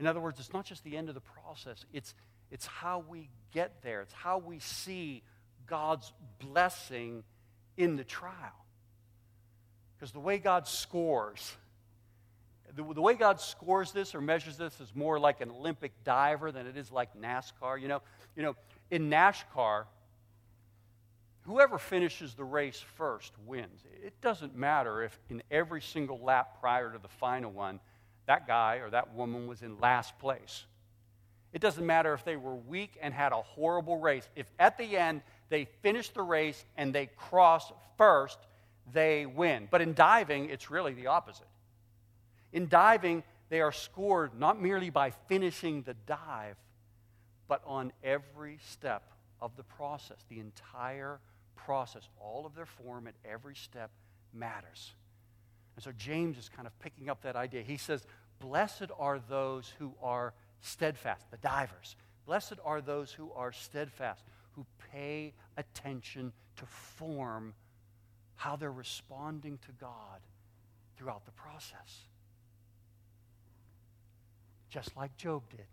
In 0.00 0.08
other 0.08 0.20
words, 0.20 0.40
it's 0.40 0.52
not 0.52 0.64
just 0.64 0.82
the 0.82 0.96
end 0.96 1.08
of 1.08 1.14
the 1.14 1.20
process, 1.20 1.86
it's, 1.92 2.12
it's 2.50 2.66
how 2.66 3.04
we 3.08 3.28
get 3.52 3.82
there, 3.82 4.00
it's 4.00 4.14
how 4.14 4.38
we 4.38 4.58
see 4.58 5.22
God's 5.68 6.12
blessing 6.40 7.22
in 7.76 7.94
the 7.94 8.02
trial. 8.02 8.66
Because 9.96 10.10
the 10.10 10.18
way 10.18 10.38
God 10.38 10.66
scores, 10.66 11.56
the, 12.74 12.82
the, 12.94 13.00
way 13.00 13.14
God 13.14 13.40
scores 13.40 13.92
this 13.92 14.14
or 14.14 14.20
measures 14.20 14.56
this 14.56 14.80
is 14.80 14.94
more 14.94 15.18
like 15.18 15.40
an 15.40 15.50
Olympic 15.50 15.92
diver 16.04 16.50
than 16.50 16.66
it 16.66 16.76
is 16.76 16.90
like 16.90 17.10
NASCAR. 17.20 17.80
You 17.80 17.88
know, 17.88 18.02
you 18.36 18.42
know 18.42 18.56
in 18.90 19.10
NASCAR, 19.10 19.84
whoever 21.42 21.78
finishes 21.78 22.34
the 22.34 22.44
race 22.44 22.82
first 22.96 23.32
wins. 23.46 23.82
It 24.02 24.20
doesn't 24.20 24.56
matter 24.56 25.02
if 25.02 25.18
in 25.28 25.42
every 25.50 25.80
single 25.80 26.18
lap 26.18 26.60
prior 26.60 26.90
to 26.92 26.98
the 26.98 27.08
final 27.08 27.52
one, 27.52 27.80
that 28.26 28.46
guy 28.46 28.76
or 28.76 28.90
that 28.90 29.14
woman 29.14 29.46
was 29.46 29.62
in 29.62 29.78
last 29.78 30.18
place. 30.18 30.64
It 31.52 31.60
doesn't 31.60 31.86
matter 31.86 32.14
if 32.14 32.24
they 32.24 32.36
were 32.36 32.56
weak 32.56 32.98
and 33.00 33.14
had 33.14 33.32
a 33.32 33.40
horrible 33.40 33.98
race. 33.98 34.28
If 34.34 34.50
at 34.58 34.76
the 34.76 34.96
end 34.96 35.22
they 35.50 35.66
finish 35.82 36.08
the 36.08 36.22
race 36.22 36.64
and 36.76 36.92
they 36.92 37.06
cross 37.16 37.70
first, 37.96 38.38
they 38.92 39.24
win. 39.24 39.68
But 39.70 39.80
in 39.80 39.94
diving, 39.94 40.50
it's 40.50 40.70
really 40.70 40.94
the 40.94 41.06
opposite. 41.06 41.46
In 42.54 42.68
diving, 42.68 43.24
they 43.50 43.60
are 43.60 43.72
scored 43.72 44.38
not 44.38 44.62
merely 44.62 44.88
by 44.88 45.10
finishing 45.10 45.82
the 45.82 45.94
dive, 46.06 46.56
but 47.48 47.60
on 47.66 47.92
every 48.02 48.58
step 48.70 49.02
of 49.40 49.56
the 49.56 49.64
process. 49.64 50.24
The 50.28 50.38
entire 50.38 51.18
process, 51.56 52.08
all 52.20 52.46
of 52.46 52.54
their 52.54 52.64
form 52.64 53.08
at 53.08 53.14
every 53.28 53.56
step 53.56 53.90
matters. 54.32 54.94
And 55.74 55.82
so 55.84 55.90
James 55.98 56.38
is 56.38 56.48
kind 56.48 56.68
of 56.68 56.78
picking 56.78 57.10
up 57.10 57.22
that 57.22 57.34
idea. 57.34 57.62
He 57.62 57.76
says, 57.76 58.06
Blessed 58.38 58.90
are 58.98 59.18
those 59.18 59.72
who 59.80 59.92
are 60.00 60.32
steadfast, 60.60 61.28
the 61.32 61.36
divers. 61.38 61.96
Blessed 62.24 62.54
are 62.64 62.80
those 62.80 63.10
who 63.10 63.32
are 63.32 63.50
steadfast, 63.50 64.22
who 64.52 64.64
pay 64.92 65.34
attention 65.56 66.32
to 66.56 66.66
form 66.66 67.52
how 68.36 68.54
they're 68.54 68.70
responding 68.70 69.58
to 69.66 69.72
God 69.80 70.20
throughout 70.96 71.24
the 71.24 71.32
process. 71.32 72.04
Just 74.74 74.96
like 74.96 75.16
Job 75.16 75.44
did. 75.50 75.66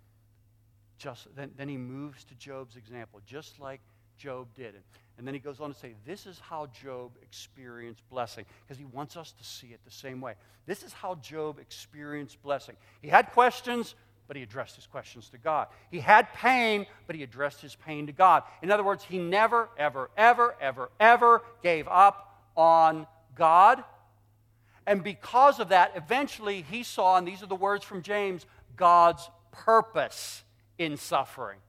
Just, 1.00 1.28
then, 1.36 1.50
then 1.58 1.68
he 1.68 1.76
moves 1.76 2.24
to 2.26 2.36
Job's 2.36 2.76
example, 2.76 3.20
just 3.26 3.60
like 3.60 3.82
Job 4.20 4.54
did. 4.54 4.76
And, 4.76 4.84
and 5.18 5.26
then 5.26 5.34
he 5.34 5.40
goes 5.40 5.60
on 5.60 5.74
to 5.74 5.80
say, 5.80 5.96
This 6.06 6.28
is 6.28 6.38
how 6.40 6.68
Job 6.68 7.14
experienced 7.24 8.08
blessing, 8.12 8.46
because 8.62 8.78
he 8.78 8.86
wants 8.86 9.18
us 9.18 9.32
to 9.32 9.44
see 9.44 9.70
it 9.70 9.80
the 9.86 9.92
same 9.92 10.22
way. 10.22 10.36
This 10.68 10.84
is 10.84 10.94
how 10.94 11.16
Job 11.16 11.58
experienced 11.58 12.44
blessing. 12.44 12.76
He 13.02 13.08
had 13.08 13.32
questions, 13.32 13.96
but 14.28 14.38
he 14.38 14.44
addressed 14.44 14.76
his 14.76 14.86
questions 14.86 15.30
to 15.30 15.40
God. 15.40 15.70
He 15.90 16.00
had 16.00 16.32
pain, 16.36 16.86
but 17.08 17.16
he 17.16 17.24
addressed 17.24 17.60
his 17.60 17.74
pain 17.74 18.06
to 18.06 18.14
God. 18.14 18.44
In 18.62 18.70
other 18.70 18.84
words, 18.84 19.04
he 19.04 19.18
never, 19.18 19.70
ever, 19.80 20.12
ever, 20.16 20.56
ever, 20.62 20.92
ever 21.00 21.42
gave 21.64 21.88
up 21.88 22.40
on 22.56 23.08
God. 23.34 23.84
And 24.86 25.04
because 25.04 25.60
of 25.60 25.70
that, 25.70 25.94
eventually 25.96 26.66
he 26.70 26.84
saw, 26.84 27.18
and 27.18 27.28
these 27.28 27.44
are 27.44 27.48
the 27.48 27.56
words 27.56 27.84
from 27.84 28.02
James, 28.02 28.46
God's 28.76 29.30
purpose 29.52 30.44
in 30.78 30.98
suffering. 30.98 31.60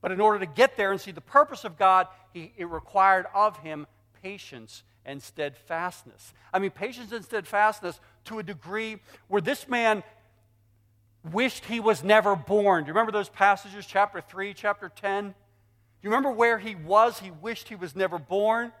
But 0.00 0.12
in 0.12 0.20
order 0.20 0.40
to 0.40 0.46
get 0.46 0.76
there 0.76 0.90
and 0.90 1.00
see 1.00 1.12
the 1.12 1.20
purpose 1.20 1.64
of 1.64 1.78
God, 1.78 2.08
he, 2.32 2.52
it 2.56 2.68
required 2.68 3.26
of 3.34 3.56
him 3.58 3.86
patience 4.22 4.82
and 5.04 5.22
steadfastness. 5.22 6.34
I 6.52 6.58
mean, 6.58 6.70
patience 6.70 7.12
and 7.12 7.24
steadfastness 7.24 8.00
to 8.24 8.38
a 8.38 8.42
degree 8.42 8.98
where 9.28 9.40
this 9.40 9.68
man 9.68 10.02
wished 11.30 11.64
he 11.66 11.80
was 11.80 12.02
never 12.02 12.34
born. 12.34 12.84
Do 12.84 12.88
you 12.88 12.94
remember 12.94 13.12
those 13.12 13.28
passages, 13.28 13.86
chapter 13.86 14.20
3, 14.20 14.54
chapter 14.54 14.88
10? 14.88 15.28
Do 15.28 15.34
you 16.02 16.10
remember 16.10 16.32
where 16.32 16.58
he 16.58 16.74
was? 16.74 17.20
He 17.20 17.30
wished 17.30 17.68
he 17.68 17.76
was 17.76 17.94
never 17.94 18.18
born. 18.18 18.72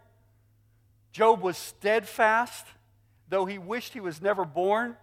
Job 1.12 1.40
was 1.40 1.56
steadfast, 1.56 2.66
though 3.28 3.44
he 3.44 3.58
wished 3.58 3.92
he 3.92 4.00
was 4.00 4.20
never 4.20 4.44
born. 4.44 4.96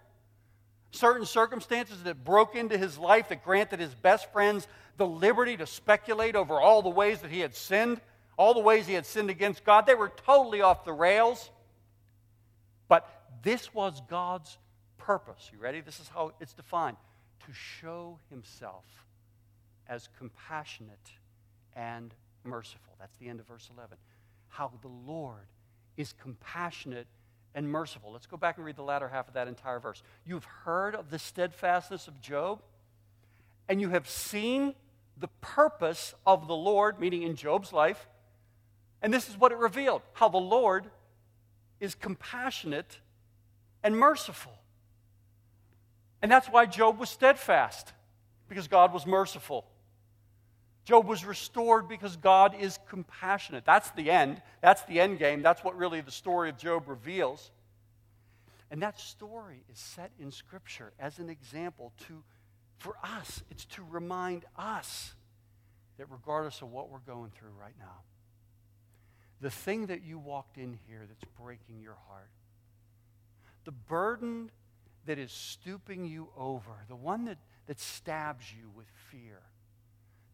Certain 0.92 1.24
circumstances 1.24 2.02
that 2.02 2.24
broke 2.24 2.56
into 2.56 2.76
his 2.76 2.98
life 2.98 3.28
that 3.28 3.44
granted 3.44 3.80
his 3.80 3.94
best 3.94 4.32
friends 4.32 4.66
the 4.96 5.06
liberty 5.06 5.56
to 5.56 5.66
speculate 5.66 6.36
over 6.36 6.60
all 6.60 6.82
the 6.82 6.90
ways 6.90 7.20
that 7.20 7.30
he 7.30 7.40
had 7.40 7.54
sinned, 7.54 8.00
all 8.36 8.54
the 8.54 8.60
ways 8.60 8.86
he 8.86 8.94
had 8.94 9.06
sinned 9.06 9.30
against 9.30 9.64
God. 9.64 9.86
They 9.86 9.94
were 9.94 10.12
totally 10.26 10.60
off 10.60 10.84
the 10.84 10.92
rails. 10.92 11.50
But 12.88 13.08
this 13.42 13.72
was 13.72 14.02
God's 14.08 14.58
purpose. 14.98 15.48
You 15.52 15.58
ready? 15.58 15.80
This 15.80 16.00
is 16.00 16.08
how 16.08 16.32
it's 16.40 16.52
defined 16.52 16.96
to 17.46 17.52
show 17.52 18.18
himself 18.28 18.84
as 19.88 20.08
compassionate 20.18 20.98
and 21.74 22.14
merciful. 22.44 22.94
That's 22.98 23.16
the 23.16 23.28
end 23.28 23.40
of 23.40 23.46
verse 23.46 23.70
11. 23.74 23.96
How 24.48 24.70
the 24.82 24.88
Lord 24.88 25.46
is 25.96 26.12
compassionate 26.20 27.06
and 27.54 27.68
merciful. 27.68 28.12
Let's 28.12 28.26
go 28.26 28.36
back 28.36 28.56
and 28.56 28.64
read 28.64 28.76
the 28.76 28.82
latter 28.82 29.08
half 29.08 29.28
of 29.28 29.34
that 29.34 29.48
entire 29.48 29.80
verse. 29.80 30.02
You've 30.24 30.44
heard 30.44 30.94
of 30.94 31.10
the 31.10 31.18
steadfastness 31.18 32.08
of 32.08 32.20
Job, 32.20 32.62
and 33.68 33.80
you 33.80 33.90
have 33.90 34.08
seen 34.08 34.74
the 35.18 35.28
purpose 35.40 36.14
of 36.26 36.46
the 36.46 36.54
Lord, 36.54 36.98
meaning 36.98 37.22
in 37.22 37.36
Job's 37.36 37.72
life. 37.72 38.08
And 39.02 39.12
this 39.12 39.28
is 39.28 39.36
what 39.36 39.52
it 39.52 39.58
revealed 39.58 40.02
how 40.12 40.28
the 40.28 40.38
Lord 40.38 40.86
is 41.80 41.94
compassionate 41.94 42.98
and 43.82 43.96
merciful. 43.96 44.52
And 46.22 46.30
that's 46.30 46.48
why 46.48 46.66
Job 46.66 46.98
was 46.98 47.08
steadfast, 47.10 47.92
because 48.48 48.68
God 48.68 48.92
was 48.92 49.06
merciful. 49.06 49.64
Job 50.90 51.06
was 51.06 51.24
restored 51.24 51.88
because 51.88 52.16
God 52.16 52.52
is 52.58 52.76
compassionate. 52.88 53.64
That's 53.64 53.92
the 53.92 54.10
end. 54.10 54.42
That's 54.60 54.82
the 54.82 54.98
end 54.98 55.20
game. 55.20 55.40
That's 55.40 55.62
what 55.62 55.76
really 55.76 56.00
the 56.00 56.10
story 56.10 56.50
of 56.50 56.58
Job 56.58 56.88
reveals. 56.88 57.52
And 58.72 58.82
that 58.82 58.98
story 58.98 59.62
is 59.72 59.78
set 59.78 60.10
in 60.18 60.32
Scripture 60.32 60.92
as 60.98 61.20
an 61.20 61.30
example 61.30 61.92
to 62.08 62.24
for 62.78 62.96
us, 63.04 63.44
it's 63.50 63.66
to 63.66 63.84
remind 63.88 64.44
us 64.56 65.14
that 65.96 66.06
regardless 66.10 66.60
of 66.60 66.72
what 66.72 66.90
we're 66.90 66.98
going 66.98 67.30
through 67.38 67.52
right 67.60 67.74
now, 67.78 68.00
the 69.40 69.50
thing 69.50 69.86
that 69.86 70.02
you 70.02 70.18
walked 70.18 70.58
in 70.58 70.76
here 70.88 71.04
that's 71.06 71.30
breaking 71.40 71.80
your 71.80 71.98
heart, 72.08 72.30
the 73.64 73.70
burden 73.70 74.50
that 75.06 75.20
is 75.20 75.30
stooping 75.30 76.04
you 76.04 76.30
over, 76.36 76.72
the 76.88 76.96
one 76.96 77.26
that, 77.26 77.38
that 77.66 77.78
stabs 77.78 78.46
you 78.52 78.70
with 78.74 78.86
fear, 79.12 79.42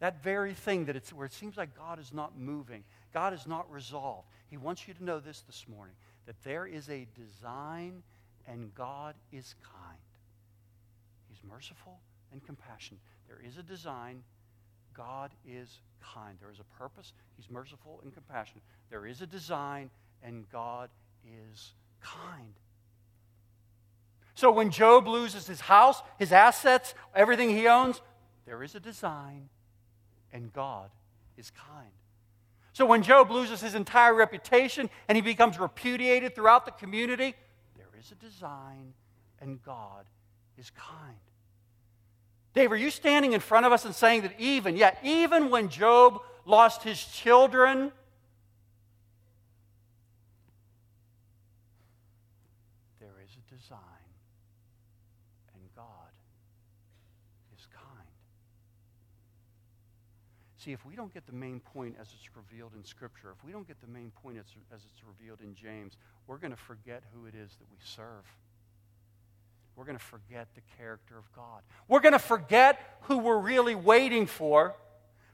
that 0.01 0.23
very 0.23 0.55
thing 0.55 0.87
that 0.87 0.97
it's 0.97 1.13
where 1.13 1.27
it 1.27 1.33
seems 1.33 1.57
like 1.57 1.77
God 1.77 1.99
is 1.99 2.13
not 2.13 2.39
moving, 2.39 2.85
God 3.15 3.33
is 3.33 3.47
not 3.47 3.71
resolved. 3.71 4.29
He 4.49 4.57
wants 4.57 4.87
you 4.87 4.95
to 4.95 5.05
know 5.05 5.21
this 5.21 5.41
this 5.43 5.67
morning 5.69 5.95
that 6.27 6.37
there 6.45 6.67
is 6.67 6.89
a 6.89 7.07
design 7.15 8.03
and 8.47 8.75
God 8.75 9.15
is 9.33 9.55
kind. 9.63 9.99
He's 11.29 11.39
merciful 11.49 12.01
and 12.33 12.45
compassionate. 12.45 13.01
There 13.29 13.41
is 13.45 13.59
a 13.59 13.63
design. 13.63 14.23
God 14.95 15.31
is 15.47 15.81
kind. 16.15 16.37
There 16.41 16.51
is 16.51 16.61
a 16.61 16.79
purpose. 16.79 17.13
He's 17.37 17.51
merciful 17.51 18.01
and 18.03 18.13
compassionate. 18.13 18.63
There 18.91 19.07
is 19.07 19.21
a 19.21 19.27
design, 19.27 19.91
and 20.23 20.49
God 20.51 20.91
is 21.25 21.73
kind. 22.01 22.55
So 24.35 24.51
when 24.51 24.71
Job 24.71 25.09
loses 25.09 25.47
his 25.47 25.61
house, 25.61 26.03
his 26.19 26.33
assets, 26.33 26.95
everything 27.15 27.51
he 27.51 27.67
owns, 27.67 28.01
there 28.47 28.63
is 28.63 28.75
a 28.75 28.81
design, 28.81 29.49
and 30.37 30.53
God 30.53 30.90
is 31.38 31.51
kind. 31.51 31.90
So 32.75 32.85
when 32.85 33.03
Job 33.03 33.31
loses 33.31 33.62
his 33.62 33.75
entire 33.75 34.14
reputation 34.14 34.90
and 35.09 35.16
he 35.16 35.22
becomes 35.22 35.59
repudiated 35.59 36.35
throughout 36.35 36.66
the 36.66 36.72
community, 36.72 37.35
there 37.79 37.87
is 37.99 38.12
a 38.12 38.14
design, 38.16 38.92
and 39.40 39.62
God 39.62 40.05
is 40.59 40.70
kind. 40.70 41.16
Dave, 42.53 42.70
are 42.70 42.77
you 42.77 42.90
standing 42.90 43.33
in 43.33 43.40
front 43.40 43.64
of 43.64 43.72
us 43.72 43.87
and 43.87 43.94
saying 43.94 44.22
that 44.22 44.38
even, 44.38 44.77
yet, 44.77 44.99
even 45.03 45.49
when 45.49 45.70
Job 45.70 46.20
lost 46.44 46.83
his 46.83 47.03
children, 47.03 47.90
a 53.37 53.55
design, 53.55 53.79
and 55.55 55.62
God 55.75 56.12
is 57.57 57.66
kind. 57.72 58.09
See, 60.66 60.72
if 60.72 60.85
we 60.85 60.96
don't 60.96 61.14
get 61.14 61.24
the 61.26 61.33
main 61.33 61.61
point 61.61 61.94
as 62.00 62.09
it's 62.09 62.29
revealed 62.35 62.72
in 62.74 62.85
Scripture, 62.85 63.33
if 63.38 63.44
we 63.44 63.52
don't 63.52 63.68
get 63.68 63.81
the 63.81 63.87
main 63.87 64.11
point 64.11 64.37
as, 64.37 64.46
as 64.74 64.81
it's 64.85 65.00
revealed 65.07 65.40
in 65.40 65.55
James, 65.55 65.96
we're 66.26 66.38
going 66.38 66.50
to 66.50 66.57
forget 66.57 67.05
who 67.14 67.26
it 67.26 67.37
is 67.37 67.52
that 67.61 67.70
we 67.70 67.76
serve. 67.85 68.24
We're 69.76 69.85
going 69.85 69.96
to 69.96 70.05
forget 70.05 70.48
the 70.57 70.62
character 70.76 71.16
of 71.16 71.33
God. 71.33 71.62
We're 71.87 72.00
going 72.00 72.14
to 72.14 72.18
forget 72.18 72.98
who 73.02 73.18
we're 73.18 73.38
really 73.38 73.76
waiting 73.76 74.26
for 74.26 74.74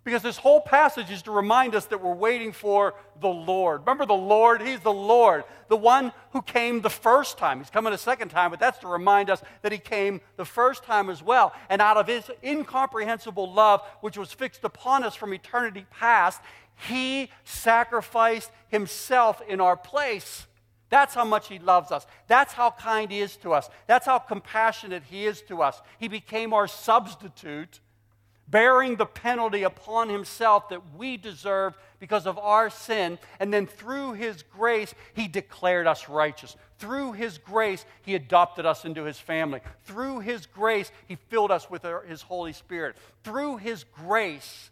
because 0.04 0.22
this 0.22 0.36
whole 0.36 0.60
passage 0.60 1.10
is 1.10 1.22
to 1.22 1.30
remind 1.30 1.74
us 1.74 1.86
that 1.86 2.02
we're 2.02 2.14
waiting 2.14 2.52
for 2.52 2.94
the 3.20 3.28
Lord. 3.28 3.80
Remember 3.80 4.04
the 4.04 4.14
Lord? 4.14 4.60
He's 4.60 4.80
the 4.80 4.92
Lord, 4.92 5.44
the 5.68 5.76
one 5.76 6.12
who 6.32 6.42
came 6.42 6.80
the 6.80 6.90
first 6.90 7.38
time. 7.38 7.58
He's 7.58 7.70
coming 7.70 7.92
a 7.92 7.98
second 7.98 8.30
time, 8.30 8.50
but 8.50 8.58
that's 8.58 8.78
to 8.78 8.88
remind 8.88 9.30
us 9.30 9.42
that 9.62 9.70
He 9.70 9.78
came 9.78 10.20
the 10.36 10.44
first 10.44 10.82
time 10.82 11.08
as 11.08 11.22
well. 11.22 11.52
And 11.68 11.80
out 11.80 11.96
of 11.96 12.08
His 12.08 12.30
incomprehensible 12.42 13.52
love, 13.52 13.82
which 14.00 14.18
was 14.18 14.32
fixed 14.32 14.64
upon 14.64 15.04
us 15.04 15.14
from 15.14 15.32
eternity 15.32 15.86
past, 15.90 16.40
He 16.88 17.30
sacrificed 17.44 18.50
Himself 18.68 19.40
in 19.48 19.60
our 19.60 19.76
place. 19.76 20.46
That's 20.88 21.14
how 21.14 21.24
much 21.24 21.48
He 21.48 21.60
loves 21.60 21.92
us. 21.92 22.06
That's 22.26 22.52
how 22.52 22.72
kind 22.72 23.10
He 23.10 23.20
is 23.20 23.36
to 23.38 23.52
us. 23.52 23.70
That's 23.86 24.06
how 24.06 24.18
compassionate 24.18 25.04
He 25.08 25.26
is 25.26 25.42
to 25.42 25.62
us. 25.62 25.80
He 25.98 26.08
became 26.08 26.52
our 26.52 26.66
substitute 26.66 27.78
bearing 28.52 28.96
the 28.96 29.06
penalty 29.06 29.64
upon 29.64 30.10
himself 30.10 30.68
that 30.68 30.94
we 30.94 31.16
deserved 31.16 31.74
because 31.98 32.26
of 32.26 32.38
our 32.38 32.70
sin. 32.70 33.18
And 33.40 33.52
then 33.52 33.66
through 33.66 34.12
his 34.12 34.42
grace, 34.42 34.94
he 35.14 35.26
declared 35.26 35.88
us 35.88 36.08
righteous. 36.08 36.54
Through 36.78 37.12
his 37.12 37.38
grace, 37.38 37.84
he 38.02 38.14
adopted 38.14 38.66
us 38.66 38.84
into 38.84 39.04
his 39.04 39.18
family. 39.18 39.60
Through 39.84 40.20
his 40.20 40.46
grace, 40.46 40.92
he 41.08 41.16
filled 41.16 41.50
us 41.50 41.70
with 41.70 41.84
his 42.06 42.22
Holy 42.22 42.52
Spirit. 42.52 42.96
Through 43.24 43.56
his 43.56 43.84
grace, 43.84 44.70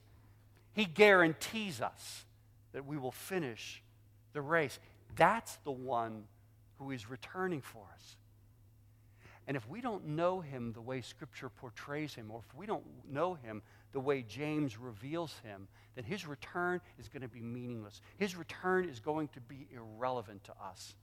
he 0.74 0.84
guarantees 0.84 1.80
us 1.80 2.24
that 2.72 2.86
we 2.86 2.98
will 2.98 3.12
finish 3.12 3.82
the 4.34 4.42
race. 4.42 4.78
That's 5.16 5.56
the 5.64 5.72
one 5.72 6.24
who 6.78 6.90
is 6.90 7.08
returning 7.08 7.62
for 7.62 7.84
us. 7.94 8.16
And 9.50 9.56
if 9.56 9.68
we 9.68 9.80
don't 9.80 10.06
know 10.06 10.38
him 10.38 10.72
the 10.72 10.80
way 10.80 11.00
Scripture 11.00 11.48
portrays 11.48 12.14
him, 12.14 12.30
or 12.30 12.40
if 12.48 12.54
we 12.54 12.66
don't 12.66 12.84
know 13.10 13.34
him 13.34 13.62
the 13.90 13.98
way 13.98 14.22
James 14.22 14.78
reveals 14.78 15.34
him, 15.42 15.66
then 15.96 16.04
his 16.04 16.24
return 16.24 16.80
is 17.00 17.08
going 17.08 17.22
to 17.22 17.28
be 17.28 17.42
meaningless. 17.42 18.00
His 18.16 18.36
return 18.36 18.88
is 18.88 19.00
going 19.00 19.26
to 19.30 19.40
be 19.40 19.66
irrelevant 19.74 20.44
to 20.44 20.52
us. 20.52 20.94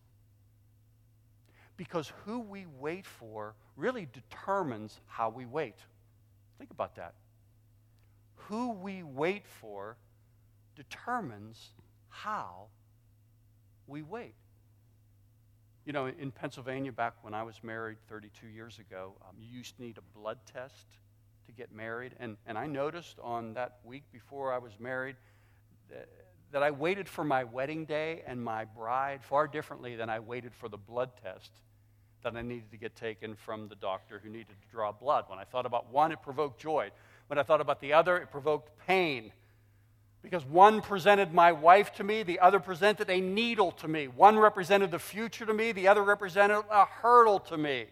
Because 1.75 2.13
who 2.23 2.39
we 2.39 2.65
wait 2.79 3.05
for 3.05 3.53
really 3.75 4.07
determines 4.13 4.97
how 5.07 5.27
we 5.27 5.45
wait. 5.45 5.75
Think 6.57 6.71
about 6.71 6.95
that. 6.95 7.15
Who 8.35 8.71
we 8.71 9.03
wait 9.03 9.45
for 9.45 9.97
determines 10.77 11.71
how 12.07 12.67
we 13.87 14.03
wait. 14.03 14.35
You 15.87 15.93
know, 15.93 16.07
in 16.07 16.31
Pennsylvania, 16.31 16.91
back 16.91 17.13
when 17.21 17.33
I 17.33 17.43
was 17.43 17.63
married 17.63 17.95
32 18.09 18.47
years 18.47 18.77
ago, 18.77 19.13
um, 19.21 19.37
you 19.39 19.47
used 19.57 19.77
to 19.77 19.81
need 19.81 19.97
a 19.97 20.19
blood 20.19 20.37
test 20.45 20.85
to 21.45 21.53
get 21.53 21.71
married. 21.71 22.13
And, 22.19 22.35
and 22.45 22.57
I 22.57 22.67
noticed 22.67 23.15
on 23.23 23.53
that 23.53 23.77
week 23.85 24.03
before 24.11 24.51
I 24.51 24.57
was 24.57 24.73
married 24.81 25.15
that, 25.89 26.09
that 26.51 26.61
I 26.61 26.71
waited 26.71 27.07
for 27.07 27.23
my 27.23 27.45
wedding 27.45 27.85
day 27.85 28.21
and 28.27 28.43
my 28.43 28.65
bride 28.65 29.23
far 29.23 29.47
differently 29.47 29.95
than 29.95 30.09
I 30.09 30.19
waited 30.19 30.53
for 30.53 30.67
the 30.67 30.75
blood 30.75 31.11
test 31.23 31.51
that 32.21 32.35
I 32.35 32.41
needed 32.41 32.69
to 32.71 32.77
get 32.77 32.97
taken 32.97 33.33
from 33.33 33.69
the 33.69 33.75
doctor 33.75 34.19
who 34.21 34.27
needed 34.27 34.57
to 34.61 34.67
draw 34.69 34.91
blood. 34.91 35.23
When 35.27 35.39
I 35.39 35.45
thought 35.45 35.65
about 35.65 35.89
one, 35.89 36.11
it 36.11 36.21
provoked 36.21 36.59
joy. 36.59 36.91
When 37.27 37.39
I 37.39 37.43
thought 37.43 37.61
about 37.61 37.79
the 37.79 37.93
other, 37.93 38.17
it 38.17 38.29
provoked 38.29 38.77
pain 38.85 39.31
because 40.21 40.45
one 40.45 40.81
presented 40.81 41.33
my 41.33 41.51
wife 41.51 41.93
to 41.93 42.03
me, 42.03 42.23
the 42.23 42.39
other 42.39 42.59
presented 42.59 43.09
a 43.09 43.21
needle 43.21 43.71
to 43.71 43.87
me. 43.87 44.07
One 44.07 44.37
represented 44.37 44.91
the 44.91 44.99
future 44.99 45.45
to 45.45 45.53
me, 45.53 45.71
the 45.71 45.87
other 45.87 46.03
represented 46.03 46.63
a 46.69 46.85
hurdle 46.85 47.39
to 47.41 47.57
me. 47.57 47.85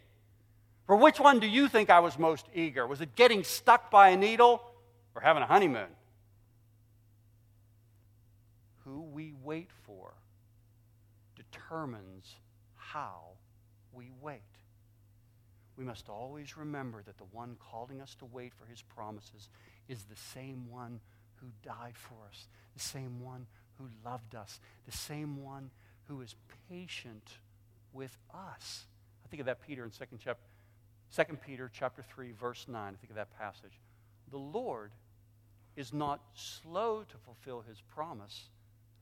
For 0.85 0.95
which 0.95 1.19
one 1.19 1.39
do 1.39 1.47
you 1.47 1.67
think 1.67 1.89
I 1.89 1.99
was 1.99 2.19
most 2.19 2.45
eager? 2.53 2.85
Was 2.85 3.01
it 3.01 3.15
getting 3.15 3.43
stuck 3.43 3.89
by 3.89 4.09
a 4.09 4.17
needle 4.17 4.61
or 5.15 5.21
having 5.21 5.41
a 5.41 5.47
honeymoon? 5.47 5.87
Who 8.83 9.01
we 9.01 9.33
wait 9.43 9.69
for 9.85 10.13
determines 11.35 12.35
how 12.75 13.21
we 13.91 14.11
wait. 14.21 14.41
We 15.77 15.83
must 15.83 16.07
always 16.07 16.55
remember 16.55 17.01
that 17.03 17.17
the 17.17 17.25
one 17.31 17.57
calling 17.59 17.99
us 17.99 18.15
to 18.15 18.25
wait 18.25 18.53
for 18.53 18.65
his 18.65 18.81
promises 18.81 19.49
is 19.89 20.03
the 20.03 20.15
same 20.15 20.69
one 20.69 20.99
who 21.45 21.69
died 21.69 21.95
for 21.95 22.15
us, 22.29 22.47
the 22.73 22.79
same 22.79 23.21
one 23.21 23.45
who 23.77 23.87
loved 24.03 24.35
us, 24.35 24.59
the 24.85 24.91
same 24.91 25.43
one 25.43 25.69
who 26.07 26.21
is 26.21 26.35
patient 26.69 27.29
with 27.93 28.17
us. 28.33 28.85
I 29.23 29.27
think 29.29 29.39
of 29.39 29.45
that 29.45 29.65
Peter 29.65 29.83
in 29.83 29.91
2 29.91 30.05
chapter, 30.19 30.43
2 31.15 31.37
Peter 31.45 31.69
chapter 31.73 32.03
3, 32.03 32.31
verse 32.31 32.65
9. 32.67 32.77
I 32.77 32.95
think 32.95 33.09
of 33.09 33.15
that 33.15 33.37
passage. 33.37 33.79
The 34.31 34.37
Lord 34.37 34.91
is 35.75 35.93
not 35.93 36.21
slow 36.33 37.03
to 37.03 37.17
fulfill 37.17 37.63
his 37.67 37.81
promise, 37.81 38.49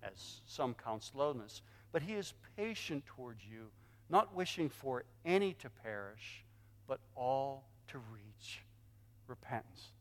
as 0.02 0.42
some 0.46 0.74
count 0.74 1.04
slowness, 1.04 1.62
but 1.92 2.02
he 2.02 2.14
is 2.14 2.34
patient 2.58 3.06
towards 3.06 3.42
you, 3.46 3.68
not 4.10 4.36
wishing 4.36 4.70
for 4.70 5.04
any 5.24 5.54
to 5.54 5.70
perish, 5.70 6.44
but 6.88 7.00
all 7.16 7.64
to 7.88 8.00
reach 8.12 8.62
repentance. 9.28 9.92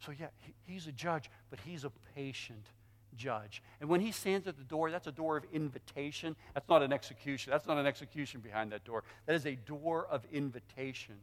So, 0.00 0.12
yeah, 0.18 0.26
he's 0.66 0.86
a 0.86 0.92
judge, 0.92 1.30
but 1.50 1.58
he's 1.64 1.84
a 1.84 1.92
patient 2.14 2.66
judge. 3.16 3.62
And 3.80 3.88
when 3.88 4.00
he 4.00 4.12
stands 4.12 4.46
at 4.46 4.56
the 4.56 4.64
door, 4.64 4.90
that's 4.90 5.06
a 5.06 5.12
door 5.12 5.36
of 5.36 5.44
invitation. 5.52 6.36
That's 6.52 6.68
not 6.68 6.82
an 6.82 6.92
execution. 6.92 7.50
That's 7.50 7.66
not 7.66 7.78
an 7.78 7.86
execution 7.86 8.40
behind 8.40 8.72
that 8.72 8.84
door. 8.84 9.04
That 9.26 9.34
is 9.34 9.46
a 9.46 9.54
door 9.54 10.06
of 10.10 10.24
invitation. 10.32 11.16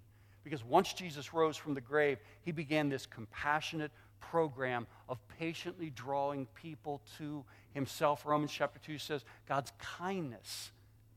Because 0.44 0.64
once 0.64 0.94
Jesus 0.94 1.34
rose 1.34 1.58
from 1.58 1.74
the 1.74 1.82
grave, 1.82 2.18
he 2.42 2.52
began 2.52 2.90
this 2.90 3.06
compassionate 3.06 3.92
program 4.20 4.88
of 5.10 5.18
patiently 5.40 5.90
drawing 5.90 6.48
people 6.56 7.02
to 7.18 7.44
himself. 7.74 8.26
Romans 8.26 8.52
chapter 8.52 8.80
2 8.80 8.98
says, 8.98 9.24
God's 9.48 9.72
kindness 9.80 10.72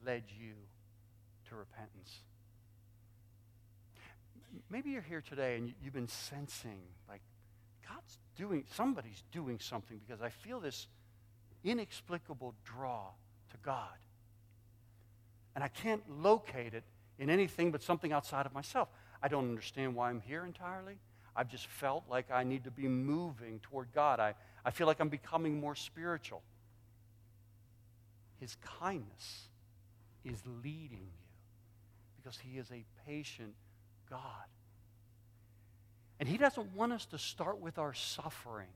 led 0.04 0.24
you 0.38 0.54
to 1.48 1.54
repentance. 1.54 2.20
Maybe 4.70 4.90
you're 4.90 5.02
here 5.02 5.22
today 5.22 5.56
and 5.56 5.72
you've 5.82 5.94
been 5.94 6.08
sensing 6.08 6.80
like 7.08 7.20
God's 7.88 8.18
doing, 8.36 8.64
somebody's 8.72 9.22
doing 9.32 9.58
something 9.60 10.00
because 10.06 10.22
I 10.22 10.30
feel 10.30 10.60
this 10.60 10.86
inexplicable 11.62 12.54
draw 12.64 13.08
to 13.50 13.56
God. 13.62 13.98
And 15.54 15.62
I 15.62 15.68
can't 15.68 16.02
locate 16.08 16.74
it 16.74 16.84
in 17.18 17.30
anything 17.30 17.70
but 17.70 17.82
something 17.82 18.12
outside 18.12 18.46
of 18.46 18.52
myself. 18.52 18.88
I 19.22 19.28
don't 19.28 19.48
understand 19.48 19.94
why 19.94 20.10
I'm 20.10 20.20
here 20.20 20.44
entirely. 20.44 20.98
I've 21.36 21.48
just 21.48 21.66
felt 21.66 22.04
like 22.08 22.30
I 22.30 22.44
need 22.44 22.64
to 22.64 22.70
be 22.70 22.88
moving 22.88 23.60
toward 23.60 23.92
God. 23.92 24.20
I, 24.20 24.34
I 24.64 24.70
feel 24.70 24.86
like 24.86 25.00
I'm 25.00 25.08
becoming 25.08 25.60
more 25.60 25.74
spiritual. 25.74 26.42
His 28.40 28.56
kindness 28.80 29.48
is 30.24 30.40
leading 30.62 31.06
you 31.12 31.24
because 32.16 32.38
He 32.38 32.58
is 32.58 32.70
a 32.70 32.84
patient 33.06 33.54
God. 34.08 34.20
And 36.20 36.28
He 36.28 36.36
doesn't 36.36 36.74
want 36.74 36.92
us 36.92 37.06
to 37.06 37.18
start 37.18 37.60
with 37.60 37.78
our 37.78 37.94
suffering 37.94 38.68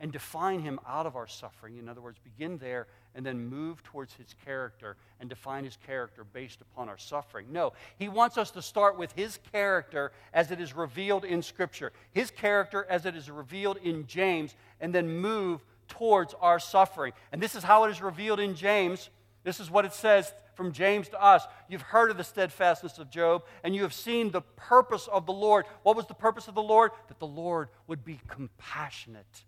and 0.00 0.12
define 0.12 0.60
Him 0.60 0.80
out 0.86 1.06
of 1.06 1.16
our 1.16 1.28
suffering. 1.28 1.78
In 1.78 1.88
other 1.88 2.00
words, 2.00 2.18
begin 2.18 2.58
there 2.58 2.88
and 3.14 3.24
then 3.24 3.46
move 3.46 3.82
towards 3.84 4.12
His 4.14 4.34
character 4.44 4.96
and 5.20 5.28
define 5.28 5.64
His 5.64 5.78
character 5.86 6.24
based 6.24 6.60
upon 6.60 6.88
our 6.88 6.98
suffering. 6.98 7.46
No, 7.50 7.72
He 7.98 8.08
wants 8.08 8.36
us 8.36 8.50
to 8.52 8.62
start 8.62 8.98
with 8.98 9.12
His 9.12 9.38
character 9.52 10.12
as 10.32 10.50
it 10.50 10.60
is 10.60 10.74
revealed 10.74 11.24
in 11.24 11.42
Scripture, 11.42 11.92
His 12.12 12.30
character 12.30 12.86
as 12.90 13.06
it 13.06 13.14
is 13.14 13.30
revealed 13.30 13.78
in 13.78 14.06
James, 14.06 14.54
and 14.80 14.92
then 14.94 15.08
move 15.08 15.64
towards 15.88 16.34
our 16.40 16.58
suffering. 16.58 17.12
And 17.32 17.40
this 17.40 17.54
is 17.54 17.62
how 17.62 17.84
it 17.84 17.90
is 17.90 18.02
revealed 18.02 18.40
in 18.40 18.56
James. 18.56 19.10
This 19.44 19.60
is 19.60 19.70
what 19.70 19.84
it 19.84 19.92
says 19.92 20.32
from 20.54 20.72
James 20.72 21.08
to 21.10 21.22
us. 21.22 21.46
You've 21.68 21.82
heard 21.82 22.10
of 22.10 22.16
the 22.16 22.24
steadfastness 22.24 22.98
of 22.98 23.10
Job, 23.10 23.44
and 23.62 23.74
you 23.74 23.82
have 23.82 23.92
seen 23.92 24.30
the 24.30 24.40
purpose 24.40 25.06
of 25.06 25.26
the 25.26 25.32
Lord. 25.32 25.66
What 25.82 25.96
was 25.96 26.06
the 26.06 26.14
purpose 26.14 26.48
of 26.48 26.54
the 26.54 26.62
Lord? 26.62 26.90
That 27.08 27.18
the 27.18 27.26
Lord 27.26 27.68
would 27.86 28.04
be 28.04 28.20
compassionate 28.26 29.44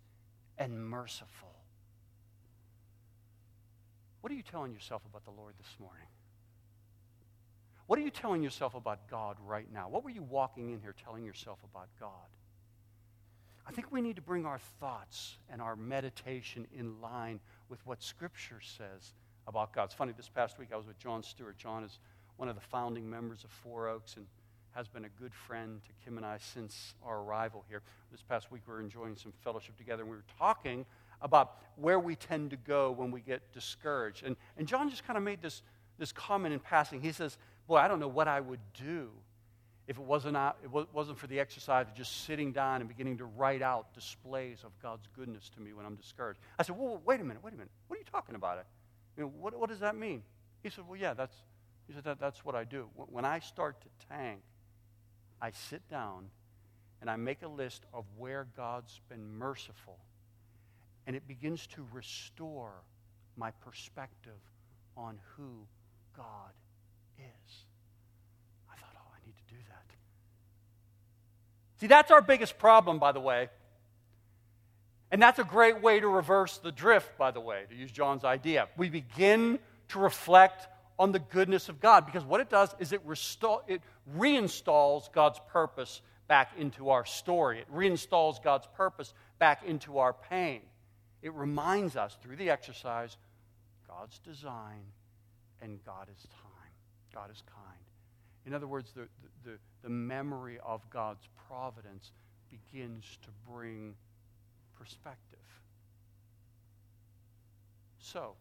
and 0.57 0.87
merciful. 0.87 1.55
What 4.21 4.31
are 4.31 4.35
you 4.35 4.43
telling 4.43 4.71
yourself 4.71 5.01
about 5.09 5.25
the 5.25 5.31
Lord 5.31 5.55
this 5.57 5.75
morning? 5.79 6.07
What 7.87 7.97
are 7.97 8.01
you 8.01 8.11
telling 8.11 8.43
yourself 8.43 8.75
about 8.75 9.07
God 9.09 9.37
right 9.45 9.67
now? 9.73 9.87
What 9.89 10.03
were 10.03 10.09
you 10.09 10.23
walking 10.23 10.69
in 10.71 10.81
here 10.81 10.93
telling 11.03 11.23
yourself 11.23 11.59
about 11.63 11.87
God? 11.99 12.09
I 13.65 13.71
think 13.71 13.91
we 13.91 14.01
need 14.01 14.17
to 14.17 14.21
bring 14.21 14.45
our 14.45 14.59
thoughts 14.79 15.37
and 15.49 15.61
our 15.61 15.75
meditation 15.75 16.67
in 16.77 17.01
line 17.01 17.39
with 17.69 17.85
what 17.85 18.03
Scripture 18.03 18.59
says 18.61 19.13
about 19.47 19.73
God. 19.73 19.85
It's 19.85 19.93
funny, 19.93 20.13
this 20.15 20.29
past 20.29 20.59
week 20.59 20.69
I 20.73 20.77
was 20.77 20.85
with 20.85 20.99
John 20.99 21.23
Stewart. 21.23 21.57
John 21.57 21.83
is 21.83 21.99
one 22.35 22.49
of 22.49 22.55
the 22.55 22.61
founding 22.61 23.09
members 23.09 23.43
of 23.43 23.49
Four 23.49 23.87
Oaks 23.87 24.17
and 24.17 24.25
has 24.71 24.87
been 24.87 25.05
a 25.05 25.09
good 25.21 25.33
friend 25.33 25.81
to 25.83 25.89
Kim 26.05 26.17
and 26.17 26.25
I 26.25 26.37
since 26.37 26.93
our 27.03 27.21
arrival 27.21 27.65
here. 27.67 27.81
This 28.11 28.21
past 28.21 28.51
week, 28.51 28.61
we 28.67 28.73
were 28.73 28.79
enjoying 28.79 29.15
some 29.15 29.33
fellowship 29.43 29.75
together, 29.77 30.03
and 30.03 30.11
we 30.11 30.17
were 30.17 30.23
talking 30.37 30.85
about 31.21 31.57
where 31.77 31.99
we 31.99 32.15
tend 32.15 32.51
to 32.51 32.57
go 32.57 32.91
when 32.91 33.09
we 33.09 33.21
get 33.21 33.41
discouraged. 33.53 34.23
And, 34.23 34.35
and 34.57 34.67
John 34.67 34.89
just 34.89 35.03
kind 35.07 35.17
of 35.17 35.23
made 35.23 35.41
this, 35.41 35.63
this 35.97 36.11
comment 36.11 36.53
in 36.53 36.59
passing. 36.59 37.01
He 37.01 37.11
says, 37.11 37.37
Boy, 37.67 37.77
I 37.77 37.87
don't 37.87 37.99
know 37.99 38.07
what 38.07 38.27
I 38.27 38.39
would 38.39 38.59
do 38.79 39.09
if 39.87 39.97
it 39.97 40.03
wasn't, 40.03 40.35
uh, 40.35 40.39
out, 40.39 40.57
it 40.63 40.69
wasn't 40.93 41.17
for 41.17 41.27
the 41.27 41.39
exercise 41.39 41.87
of 41.87 41.93
just 41.95 42.25
sitting 42.25 42.51
down 42.51 42.81
and 42.81 42.89
beginning 42.89 43.17
to 43.17 43.25
write 43.25 43.61
out 43.61 43.93
displays 43.93 44.59
of 44.65 44.71
God's 44.81 45.07
goodness 45.15 45.49
to 45.55 45.61
me 45.61 45.73
when 45.73 45.85
I'm 45.85 45.95
discouraged. 45.95 46.39
I 46.59 46.63
said, 46.63 46.77
well, 46.77 47.01
wait 47.05 47.21
a 47.21 47.23
minute, 47.23 47.41
wait 47.41 47.53
a 47.53 47.57
minute. 47.57 47.71
What 47.87 47.95
are 47.95 47.99
you 47.99 48.05
talking 48.11 48.35
about? 48.35 48.65
You 49.17 49.23
know, 49.23 49.31
what, 49.39 49.59
what 49.59 49.69
does 49.69 49.79
that 49.79 49.95
mean? 49.95 50.21
He 50.61 50.69
said, 50.69 50.85
well, 50.87 50.99
yeah, 50.99 51.13
that's, 51.13 51.35
he 51.87 51.93
said, 51.93 52.03
that, 52.03 52.19
that's 52.19 52.45
what 52.45 52.55
I 52.55 52.63
do. 52.63 52.87
When 52.95 53.25
I 53.25 53.39
start 53.39 53.81
to 53.81 53.87
tank, 54.07 54.41
I 55.41 55.51
sit 55.51 55.87
down 55.89 56.29
and 57.01 57.09
I 57.09 57.15
make 57.15 57.41
a 57.41 57.47
list 57.47 57.83
of 57.93 58.05
where 58.17 58.47
God's 58.55 59.01
been 59.09 59.37
merciful. 59.37 59.97
And 61.05 61.15
it 61.15 61.27
begins 61.27 61.67
to 61.67 61.85
restore 61.93 62.71
my 63.35 63.51
perspective 63.51 64.39
on 64.95 65.19
who 65.35 65.67
God 66.15 66.51
is. 67.17 67.53
I 68.69 68.75
thought, 68.75 68.95
oh, 68.95 69.11
I 69.15 69.25
need 69.25 69.35
to 69.37 69.53
do 69.53 69.59
that. 69.69 69.83
See, 71.79 71.87
that's 71.87 72.11
our 72.11 72.21
biggest 72.21 72.57
problem, 72.57 72.99
by 72.99 73.11
the 73.11 73.19
way. 73.19 73.49
And 75.11 75.21
that's 75.21 75.39
a 75.39 75.43
great 75.43 75.81
way 75.81 75.99
to 75.99 76.07
reverse 76.07 76.57
the 76.57 76.71
drift, 76.71 77.17
by 77.17 77.31
the 77.31 77.39
way, 77.39 77.63
to 77.69 77.75
use 77.75 77.91
John's 77.91 78.23
idea. 78.23 78.67
We 78.75 78.89
begin 78.89 79.59
to 79.89 79.99
reflect 79.99 80.67
on 80.99 81.11
the 81.11 81.19
goodness 81.19 81.69
of 81.69 81.79
God 81.79 82.05
because 82.05 82.25
what 82.25 82.41
it 82.41 82.49
does 82.49 82.75
is 82.79 82.91
it, 82.91 83.01
restore, 83.05 83.61
it 83.67 83.81
reinstalls 84.17 85.11
God's 85.11 85.39
purpose 85.49 86.01
back 86.27 86.51
into 86.57 86.89
our 86.89 87.05
story. 87.05 87.59
It 87.59 87.73
reinstalls 87.73 88.43
God's 88.43 88.67
purpose 88.75 89.13
back 89.39 89.63
into 89.65 89.99
our 89.99 90.13
pain. 90.13 90.61
It 91.21 91.33
reminds 91.33 91.95
us 91.95 92.17
through 92.21 92.35
the 92.35 92.49
exercise 92.49 93.17
God's 93.87 94.19
design 94.19 94.83
and 95.61 95.83
God 95.85 96.07
is 96.13 96.21
time. 96.23 96.71
God 97.13 97.31
is 97.31 97.41
kind. 97.47 97.77
In 98.45 98.53
other 98.53 98.67
words, 98.67 98.91
the, 98.91 99.07
the, 99.43 99.57
the 99.83 99.89
memory 99.89 100.57
of 100.65 100.87
God's 100.89 101.27
providence 101.47 102.11
begins 102.49 103.17
to 103.23 103.29
bring 103.49 103.95
perspective. 104.77 105.39
So, 107.99 108.35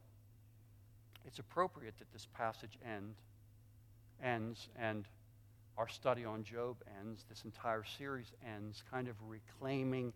it's 1.24 1.39
appropriate 1.39 1.99
that 1.99 2.12
this 2.12 2.26
passage 2.34 2.78
end, 2.84 3.14
ends 4.22 4.68
and 4.78 5.07
our 5.76 5.89
study 5.89 6.24
on 6.24 6.45
Job 6.45 6.76
ends, 7.01 7.24
this 7.28 7.43
entire 7.45 7.84
series 7.99 8.32
ends, 8.47 8.82
kind 8.91 9.09
of 9.09 9.16
reclaiming 9.26 10.12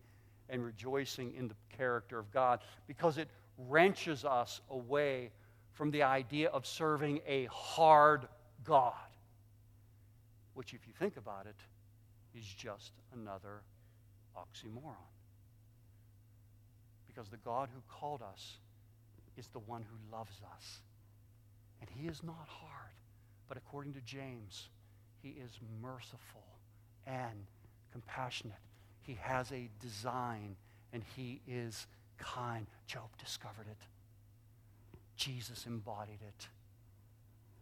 and 0.48 0.64
rejoicing 0.64 1.34
in 1.34 1.48
the 1.48 1.54
character 1.76 2.18
of 2.18 2.30
God 2.32 2.60
because 2.86 3.18
it 3.18 3.28
wrenches 3.68 4.24
us 4.24 4.60
away 4.70 5.30
from 5.72 5.90
the 5.90 6.02
idea 6.02 6.48
of 6.50 6.66
serving 6.66 7.20
a 7.26 7.46
hard 7.46 8.26
God 8.64 8.94
which, 10.60 10.74
if 10.74 10.86
you 10.86 10.92
think 10.98 11.16
about 11.16 11.46
it, 11.46 11.56
is 12.38 12.44
just 12.44 12.92
another 13.14 13.62
oxymoron. 14.36 14.94
Because 17.20 17.32
the 17.32 17.36
God 17.44 17.68
who 17.74 17.82
called 17.86 18.22
us 18.22 18.56
is 19.36 19.48
the 19.48 19.58
one 19.58 19.82
who 19.82 20.16
loves 20.16 20.40
us. 20.54 20.80
And 21.82 21.90
he 21.90 22.08
is 22.08 22.22
not 22.22 22.46
hard, 22.48 22.94
but 23.46 23.58
according 23.58 23.92
to 23.92 24.00
James, 24.00 24.70
he 25.22 25.28
is 25.28 25.50
merciful 25.82 26.46
and 27.06 27.44
compassionate. 27.92 28.56
He 29.02 29.18
has 29.20 29.52
a 29.52 29.68
design 29.82 30.56
and 30.94 31.02
he 31.14 31.42
is 31.46 31.86
kind. 32.16 32.66
Job 32.86 33.10
discovered 33.18 33.66
it. 33.70 33.84
Jesus 35.14 35.66
embodied 35.66 36.22
it. 36.26 36.48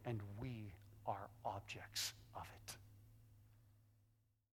And 0.07 0.21
we 0.41 0.73
are 1.05 1.31
objects 1.45 2.13